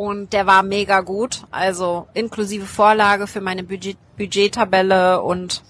Und 0.00 0.32
der 0.32 0.46
war 0.46 0.62
mega 0.62 1.02
gut. 1.02 1.42
Also 1.50 2.08
inklusive 2.14 2.64
Vorlage 2.64 3.26
für 3.26 3.42
meine 3.42 3.62
Budget 3.62 3.98
Budgettabelle 4.16 5.20
und 5.20 5.62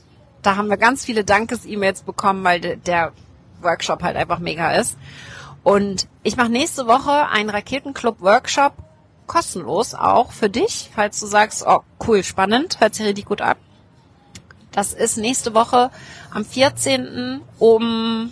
da 0.42 0.54
haben 0.54 0.68
wir 0.68 0.76
ganz 0.76 1.04
viele 1.04 1.24
Dankes-E-Mails 1.24 2.02
bekommen, 2.02 2.44
weil 2.44 2.60
de 2.60 2.76
der 2.76 3.10
Workshop 3.60 4.04
halt 4.04 4.16
einfach 4.16 4.38
mega 4.38 4.70
ist. 4.70 4.96
Und 5.64 6.06
ich 6.22 6.36
mache 6.36 6.48
nächste 6.48 6.86
Woche 6.86 7.26
einen 7.26 7.50
Raketenclub-Workshop 7.50 8.74
kostenlos 9.26 9.94
auch 9.96 10.30
für 10.30 10.48
dich, 10.48 10.92
falls 10.94 11.18
du 11.18 11.26
sagst, 11.26 11.64
oh 11.66 11.80
cool, 12.06 12.22
spannend, 12.22 12.78
hört 12.78 12.94
sich 12.94 13.06
richtig 13.06 13.24
gut 13.24 13.40
an. 13.40 13.56
Das 14.70 14.92
ist 14.92 15.16
nächste 15.16 15.54
Woche 15.54 15.90
am 16.32 16.44
14. 16.44 17.40
um, 17.58 18.30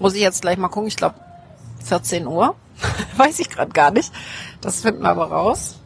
muss 0.00 0.14
ich 0.14 0.20
jetzt 0.20 0.42
gleich 0.42 0.58
mal 0.58 0.66
gucken, 0.66 0.88
ich 0.88 0.96
glaube 0.96 1.14
14 1.84 2.26
Uhr. 2.26 2.56
Weiß 3.16 3.38
ich 3.38 3.50
gerade 3.50 3.72
gar 3.72 3.90
nicht. 3.90 4.12
Das 4.60 4.82
finden 4.82 5.02
wir 5.02 5.10
aber 5.10 5.30
raus. 5.30 5.76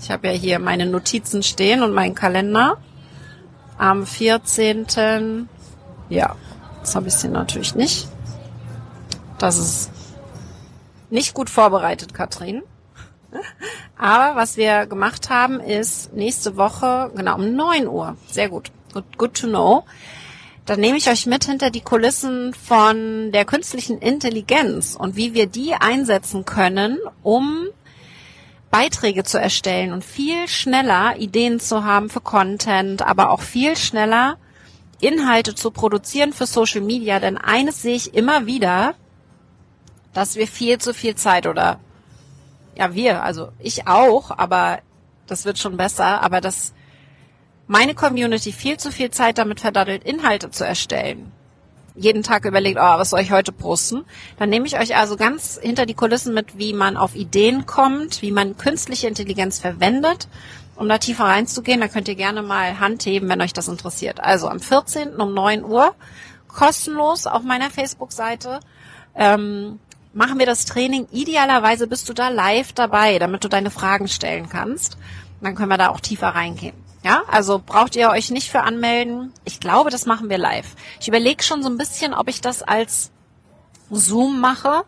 Ich 0.00 0.10
habe 0.10 0.28
ja 0.28 0.32
hier 0.34 0.58
meine 0.58 0.86
Notizen 0.86 1.42
stehen 1.42 1.82
und 1.82 1.92
meinen 1.92 2.14
Kalender. 2.14 2.78
Am 3.78 4.06
14. 4.06 5.48
Ja, 6.08 6.36
das 6.80 6.94
habe 6.94 7.08
ich 7.08 7.14
sie 7.14 7.28
natürlich 7.28 7.74
nicht. 7.74 8.08
Das 9.38 9.58
ist 9.58 9.90
nicht 11.10 11.34
gut 11.34 11.50
vorbereitet, 11.50 12.14
Katrin. 12.14 12.62
Aber 13.96 14.36
was 14.36 14.56
wir 14.56 14.86
gemacht 14.86 15.30
haben, 15.30 15.60
ist 15.60 16.12
nächste 16.12 16.56
Woche, 16.56 17.10
genau 17.14 17.36
um 17.36 17.54
9 17.54 17.88
Uhr, 17.88 18.16
sehr 18.30 18.48
gut, 18.48 18.70
good, 18.92 19.18
good 19.18 19.34
to 19.34 19.46
know, 19.46 19.84
dann 20.66 20.80
nehme 20.80 20.96
ich 20.96 21.10
euch 21.10 21.26
mit 21.26 21.44
hinter 21.44 21.70
die 21.70 21.82
Kulissen 21.82 22.54
von 22.54 23.32
der 23.32 23.44
künstlichen 23.44 23.98
Intelligenz 23.98 24.96
und 24.98 25.16
wie 25.16 25.34
wir 25.34 25.46
die 25.46 25.74
einsetzen 25.74 26.44
können, 26.44 26.98
um 27.22 27.66
Beiträge 28.70 29.24
zu 29.24 29.38
erstellen 29.38 29.92
und 29.92 30.04
viel 30.04 30.48
schneller 30.48 31.16
Ideen 31.18 31.60
zu 31.60 31.84
haben 31.84 32.08
für 32.08 32.20
Content, 32.20 33.02
aber 33.02 33.30
auch 33.30 33.42
viel 33.42 33.76
schneller 33.76 34.38
Inhalte 35.00 35.54
zu 35.54 35.70
produzieren 35.70 36.32
für 36.32 36.46
Social 36.46 36.80
Media. 36.80 37.20
Denn 37.20 37.36
eines 37.36 37.82
sehe 37.82 37.94
ich 37.94 38.14
immer 38.14 38.46
wieder, 38.46 38.94
dass 40.14 40.36
wir 40.36 40.46
viel 40.46 40.78
zu 40.78 40.94
viel 40.94 41.14
Zeit 41.14 41.46
oder 41.46 41.78
ja 42.74 42.94
wir, 42.94 43.22
also 43.22 43.50
ich 43.58 43.86
auch, 43.86 44.30
aber 44.30 44.80
das 45.26 45.44
wird 45.44 45.58
schon 45.58 45.76
besser, 45.76 46.22
aber 46.22 46.40
dass 46.40 46.72
meine 47.66 47.94
Community 47.94 48.52
viel 48.52 48.76
zu 48.76 48.90
viel 48.90 49.10
Zeit 49.10 49.38
damit 49.38 49.60
verdattelt, 49.60 50.04
Inhalte 50.04 50.50
zu 50.50 50.64
erstellen 50.64 51.32
jeden 51.94 52.22
Tag 52.22 52.44
überlegt, 52.44 52.78
oh, 52.78 52.98
was 52.98 53.10
soll 53.10 53.20
ich 53.20 53.30
heute 53.30 53.52
posten, 53.52 54.04
dann 54.38 54.50
nehme 54.50 54.66
ich 54.66 54.78
euch 54.78 54.96
also 54.96 55.16
ganz 55.16 55.58
hinter 55.62 55.86
die 55.86 55.94
Kulissen 55.94 56.34
mit, 56.34 56.58
wie 56.58 56.72
man 56.72 56.96
auf 56.96 57.14
Ideen 57.14 57.66
kommt, 57.66 58.20
wie 58.22 58.32
man 58.32 58.56
künstliche 58.56 59.06
Intelligenz 59.06 59.60
verwendet, 59.60 60.28
um 60.76 60.88
da 60.88 60.98
tiefer 60.98 61.24
reinzugehen. 61.24 61.80
Da 61.80 61.88
könnt 61.88 62.08
ihr 62.08 62.16
gerne 62.16 62.42
mal 62.42 62.80
Hand 62.80 63.06
heben, 63.06 63.28
wenn 63.28 63.40
euch 63.40 63.52
das 63.52 63.68
interessiert. 63.68 64.20
Also 64.20 64.48
am 64.48 64.60
14. 64.60 65.16
um 65.16 65.34
9 65.34 65.64
Uhr, 65.64 65.94
kostenlos 66.48 67.26
auf 67.26 67.42
meiner 67.42 67.70
Facebook-Seite. 67.70 68.60
Ähm, 69.14 69.78
machen 70.12 70.40
wir 70.40 70.46
das 70.46 70.64
Training. 70.64 71.06
Idealerweise 71.12 71.86
bist 71.86 72.08
du 72.08 72.12
da 72.12 72.28
live 72.28 72.72
dabei, 72.72 73.20
damit 73.20 73.44
du 73.44 73.48
deine 73.48 73.70
Fragen 73.70 74.08
stellen 74.08 74.48
kannst. 74.48 74.98
Dann 75.40 75.54
können 75.54 75.68
wir 75.68 75.78
da 75.78 75.90
auch 75.90 76.00
tiefer 76.00 76.28
reingehen. 76.28 76.83
Ja, 77.04 77.22
also 77.30 77.60
braucht 77.64 77.96
ihr 77.96 78.08
euch 78.08 78.30
nicht 78.30 78.50
für 78.50 78.62
anmelden. 78.62 79.30
Ich 79.44 79.60
glaube, 79.60 79.90
das 79.90 80.06
machen 80.06 80.30
wir 80.30 80.38
live. 80.38 80.74
Ich 81.00 81.06
überlege 81.06 81.42
schon 81.42 81.62
so 81.62 81.68
ein 81.68 81.76
bisschen, 81.76 82.14
ob 82.14 82.28
ich 82.28 82.40
das 82.40 82.62
als 82.62 83.12
Zoom 83.90 84.40
mache. 84.40 84.84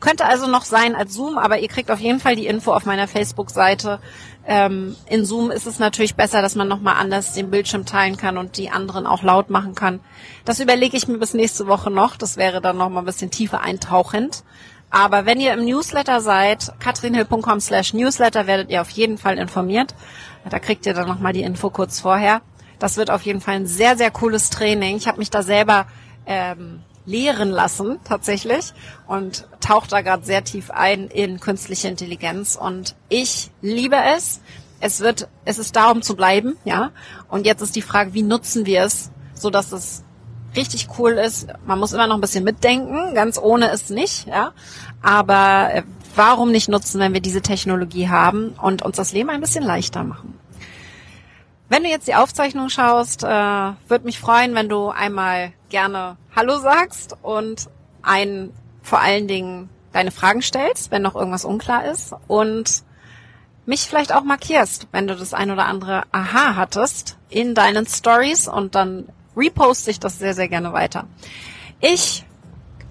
Könnte 0.00 0.24
also 0.24 0.46
noch 0.46 0.64
sein 0.64 0.94
als 0.94 1.12
Zoom, 1.12 1.36
aber 1.36 1.58
ihr 1.58 1.68
kriegt 1.68 1.90
auf 1.90 1.98
jeden 1.98 2.20
Fall 2.20 2.36
die 2.36 2.46
Info 2.46 2.72
auf 2.72 2.86
meiner 2.86 3.06
Facebook-Seite. 3.06 4.00
Ähm, 4.46 4.96
in 5.10 5.26
Zoom 5.26 5.50
ist 5.50 5.66
es 5.66 5.78
natürlich 5.78 6.14
besser, 6.14 6.40
dass 6.40 6.54
man 6.54 6.68
nochmal 6.68 6.94
anders 6.98 7.34
den 7.34 7.50
Bildschirm 7.50 7.84
teilen 7.84 8.16
kann 8.16 8.38
und 8.38 8.56
die 8.56 8.70
anderen 8.70 9.06
auch 9.06 9.22
laut 9.22 9.50
machen 9.50 9.74
kann. 9.74 10.00
Das 10.46 10.60
überlege 10.60 10.96
ich 10.96 11.06
mir 11.06 11.18
bis 11.18 11.34
nächste 11.34 11.66
Woche 11.66 11.90
noch. 11.90 12.16
Das 12.16 12.38
wäre 12.38 12.62
dann 12.62 12.78
nochmal 12.78 13.02
ein 13.02 13.06
bisschen 13.06 13.30
tiefer 13.30 13.60
eintauchend. 13.60 14.42
Aber 14.90 15.26
wenn 15.26 15.38
ihr 15.38 15.52
im 15.52 15.66
Newsletter 15.66 16.20
seid, 16.22 16.72
katrinhill.com 16.78 17.60
slash 17.60 17.92
newsletter, 17.92 18.46
werdet 18.46 18.70
ihr 18.70 18.80
auf 18.80 18.88
jeden 18.90 19.18
Fall 19.18 19.36
informiert. 19.36 19.94
Da 20.48 20.58
kriegt 20.58 20.86
ihr 20.86 20.94
dann 20.94 21.08
nochmal 21.08 21.32
die 21.32 21.42
Info 21.42 21.70
kurz 21.70 22.00
vorher. 22.00 22.42
Das 22.78 22.96
wird 22.96 23.10
auf 23.10 23.22
jeden 23.22 23.40
Fall 23.40 23.56
ein 23.56 23.66
sehr, 23.66 23.96
sehr 23.96 24.10
cooles 24.10 24.50
Training. 24.50 24.96
Ich 24.96 25.08
habe 25.08 25.18
mich 25.18 25.30
da 25.30 25.42
selber 25.42 25.86
ähm, 26.26 26.80
lehren 27.08 27.50
lassen 27.50 27.98
tatsächlich 28.04 28.72
und 29.06 29.48
taucht 29.60 29.92
da 29.92 30.02
gerade 30.02 30.24
sehr 30.24 30.44
tief 30.44 30.70
ein 30.70 31.08
in 31.08 31.40
künstliche 31.40 31.88
Intelligenz 31.88 32.54
und 32.54 32.94
ich 33.08 33.50
liebe 33.62 33.96
es. 34.16 34.40
Es 34.80 35.00
wird, 35.00 35.28
es 35.44 35.58
ist 35.58 35.74
da, 35.74 35.90
um 35.90 36.02
zu 36.02 36.14
bleiben, 36.14 36.56
ja. 36.64 36.92
Und 37.28 37.46
jetzt 37.46 37.62
ist 37.62 37.74
die 37.74 37.82
Frage, 37.82 38.14
wie 38.14 38.22
nutzen 38.22 38.64
wir 38.64 38.84
es, 38.84 39.10
so 39.34 39.50
dass 39.50 39.72
es 39.72 40.04
richtig 40.54 40.88
cool 40.98 41.12
ist. 41.12 41.48
Man 41.66 41.80
muss 41.80 41.92
immer 41.92 42.06
noch 42.06 42.14
ein 42.14 42.20
bisschen 42.20 42.44
mitdenken, 42.44 43.14
ganz 43.14 43.38
ohne 43.38 43.70
ist 43.70 43.90
nicht, 43.90 44.28
ja. 44.28 44.52
Aber 45.02 45.70
äh, 45.72 45.82
warum 46.14 46.50
nicht 46.50 46.68
nutzen, 46.68 47.00
wenn 47.00 47.12
wir 47.12 47.20
diese 47.20 47.42
Technologie 47.42 48.08
haben 48.08 48.50
und 48.60 48.82
uns 48.82 48.96
das 48.96 49.12
Leben 49.12 49.30
ein 49.30 49.40
bisschen 49.40 49.64
leichter 49.64 50.04
machen? 50.04 50.38
Wenn 51.68 51.82
du 51.82 51.90
jetzt 51.90 52.08
die 52.08 52.14
Aufzeichnung 52.14 52.70
schaust, 52.70 53.24
äh, 53.24 53.26
würde 53.26 54.04
mich 54.04 54.18
freuen, 54.18 54.54
wenn 54.54 54.68
du 54.68 54.88
einmal 54.88 55.52
gerne 55.68 56.16
Hallo 56.34 56.58
sagst 56.58 57.16
und 57.22 57.68
ein 58.02 58.52
vor 58.82 59.00
allen 59.00 59.28
Dingen 59.28 59.68
deine 59.92 60.10
Fragen 60.10 60.40
stellst, 60.40 60.90
wenn 60.90 61.02
noch 61.02 61.14
irgendwas 61.14 61.44
unklar 61.44 61.84
ist 61.84 62.14
und 62.26 62.82
mich 63.66 63.82
vielleicht 63.82 64.14
auch 64.14 64.24
markierst, 64.24 64.86
wenn 64.92 65.06
du 65.06 65.14
das 65.14 65.34
ein 65.34 65.50
oder 65.50 65.66
andere 65.66 66.04
Aha 66.10 66.56
hattest 66.56 67.18
in 67.28 67.54
deinen 67.54 67.86
Stories 67.86 68.48
und 68.48 68.74
dann 68.74 69.08
reposte 69.36 69.90
ich 69.90 70.00
das 70.00 70.18
sehr, 70.18 70.32
sehr 70.32 70.48
gerne 70.48 70.72
weiter. 70.72 71.04
Ich 71.80 72.24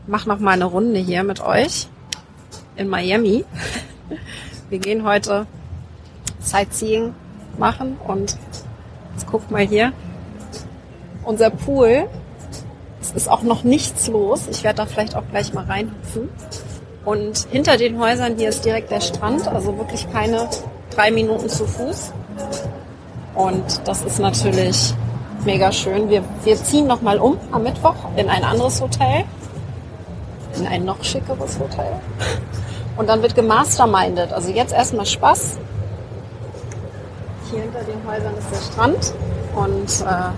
mache 0.05 0.29
noch 0.29 0.39
mal 0.39 0.51
eine 0.51 0.65
Runde 0.65 0.99
hier 0.99 1.23
mit 1.23 1.39
euch 1.39 1.87
in 2.77 2.87
Miami. 2.87 3.45
Wir 4.69 4.79
gehen 4.79 5.03
heute 5.03 5.47
Sightseeing 6.39 7.13
machen 7.57 7.97
und 8.07 8.37
jetzt 9.13 9.27
guckt 9.27 9.51
mal 9.51 9.65
hier. 9.65 9.93
Unser 11.23 11.49
Pool. 11.49 12.07
Es 13.01 13.11
ist 13.11 13.29
auch 13.29 13.41
noch 13.41 13.63
nichts 13.63 14.07
los. 14.07 14.47
Ich 14.49 14.63
werde 14.63 14.77
da 14.77 14.85
vielleicht 14.85 15.15
auch 15.15 15.23
gleich 15.29 15.53
mal 15.53 15.65
reinhüpfen. 15.65 16.29
Und 17.05 17.47
hinter 17.51 17.77
den 17.77 17.99
Häusern 17.99 18.35
hier 18.37 18.49
ist 18.49 18.65
direkt 18.65 18.91
der 18.91 18.99
Strand, 18.99 19.47
also 19.47 19.77
wirklich 19.77 20.11
keine 20.11 20.49
drei 20.89 21.09
Minuten 21.09 21.47
zu 21.47 21.65
Fuß. 21.65 22.11
Und 23.33 23.87
das 23.87 24.03
ist 24.03 24.19
natürlich 24.19 24.93
mega 25.45 25.71
schön. 25.71 26.09
Wir, 26.09 26.23
wir 26.43 26.57
ziehen 26.57 26.87
noch 26.87 27.01
mal 27.01 27.19
um 27.19 27.37
am 27.51 27.63
Mittwoch 27.63 27.95
in 28.17 28.29
ein 28.29 28.43
anderes 28.43 28.81
Hotel, 28.81 29.23
in 30.57 30.67
ein 30.67 30.83
noch 30.83 31.01
schickeres 31.03 31.57
Hotel. 31.59 31.93
Und 32.97 33.07
dann 33.07 33.21
wird 33.21 33.35
gemastermindet. 33.35 34.33
Also 34.33 34.49
jetzt 34.49 34.73
erstmal 34.73 35.05
Spaß. 35.05 35.57
Hier 37.49 37.61
hinter 37.61 37.83
den 37.83 38.05
Häusern 38.05 38.35
ist 38.35 38.51
der 38.51 38.71
Strand 38.73 39.13
und 39.55 40.01
äh, 40.05 40.31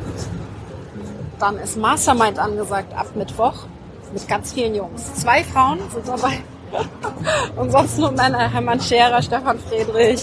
dann 1.39 1.57
ist 1.57 1.77
Mastermind 1.77 2.37
angesagt 2.37 2.93
ab 2.95 3.07
Mittwoch 3.15 3.65
mit 4.11 4.27
ganz 4.27 4.53
vielen 4.53 4.75
Jungs. 4.75 5.13
Zwei 5.15 5.43
Frauen 5.43 5.79
sind 5.91 6.07
dabei. 6.07 6.39
und 7.55 7.71
sonst 7.71 7.97
nur 7.97 8.11
Männer. 8.11 8.51
Hermann 8.51 8.79
Scherer, 8.79 9.21
Stefan 9.21 9.59
Friedrich, 9.59 10.21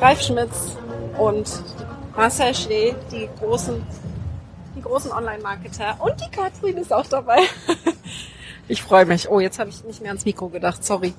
Ralf 0.00 0.20
Schmitz 0.22 0.76
und 1.18 1.48
Marcel 2.16 2.54
Schnee, 2.54 2.94
die 3.12 3.28
großen, 3.40 3.86
die 4.76 4.82
großen 4.82 5.12
Online-Marketer. 5.12 5.96
Und 6.00 6.14
die 6.20 6.30
Katrin 6.30 6.78
ist 6.78 6.92
auch 6.92 7.06
dabei. 7.06 7.38
Ich 8.66 8.82
freue 8.82 9.04
mich. 9.04 9.28
Oh, 9.28 9.40
jetzt 9.40 9.58
habe 9.58 9.70
ich 9.70 9.84
nicht 9.84 10.00
mehr 10.00 10.10
ans 10.10 10.24
Mikro 10.24 10.48
gedacht. 10.48 10.84
Sorry. 10.84 11.12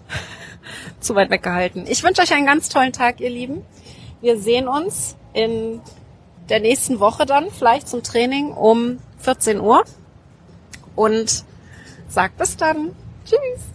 Zu 1.00 1.16
weit 1.16 1.30
weggehalten. 1.30 1.86
Ich 1.88 2.04
wünsche 2.04 2.22
euch 2.22 2.34
einen 2.34 2.46
ganz 2.46 2.70
tollen 2.70 2.92
Tag, 2.92 3.20
ihr 3.20 3.30
Lieben. 3.30 3.64
Wir 4.22 4.40
sehen 4.40 4.68
uns 4.68 5.16
in 5.34 5.82
der 6.50 6.60
nächsten 6.60 7.00
Woche 7.00 7.26
dann, 7.26 7.52
vielleicht 7.52 7.88
zum 7.88 8.02
Training 8.02 8.52
um 8.52 9.00
14 9.20 9.60
Uhr. 9.60 9.84
Und 10.96 11.44
sagt 12.08 12.38
bis 12.38 12.58
dann. 12.58 12.96
Tschüss. 13.26 13.75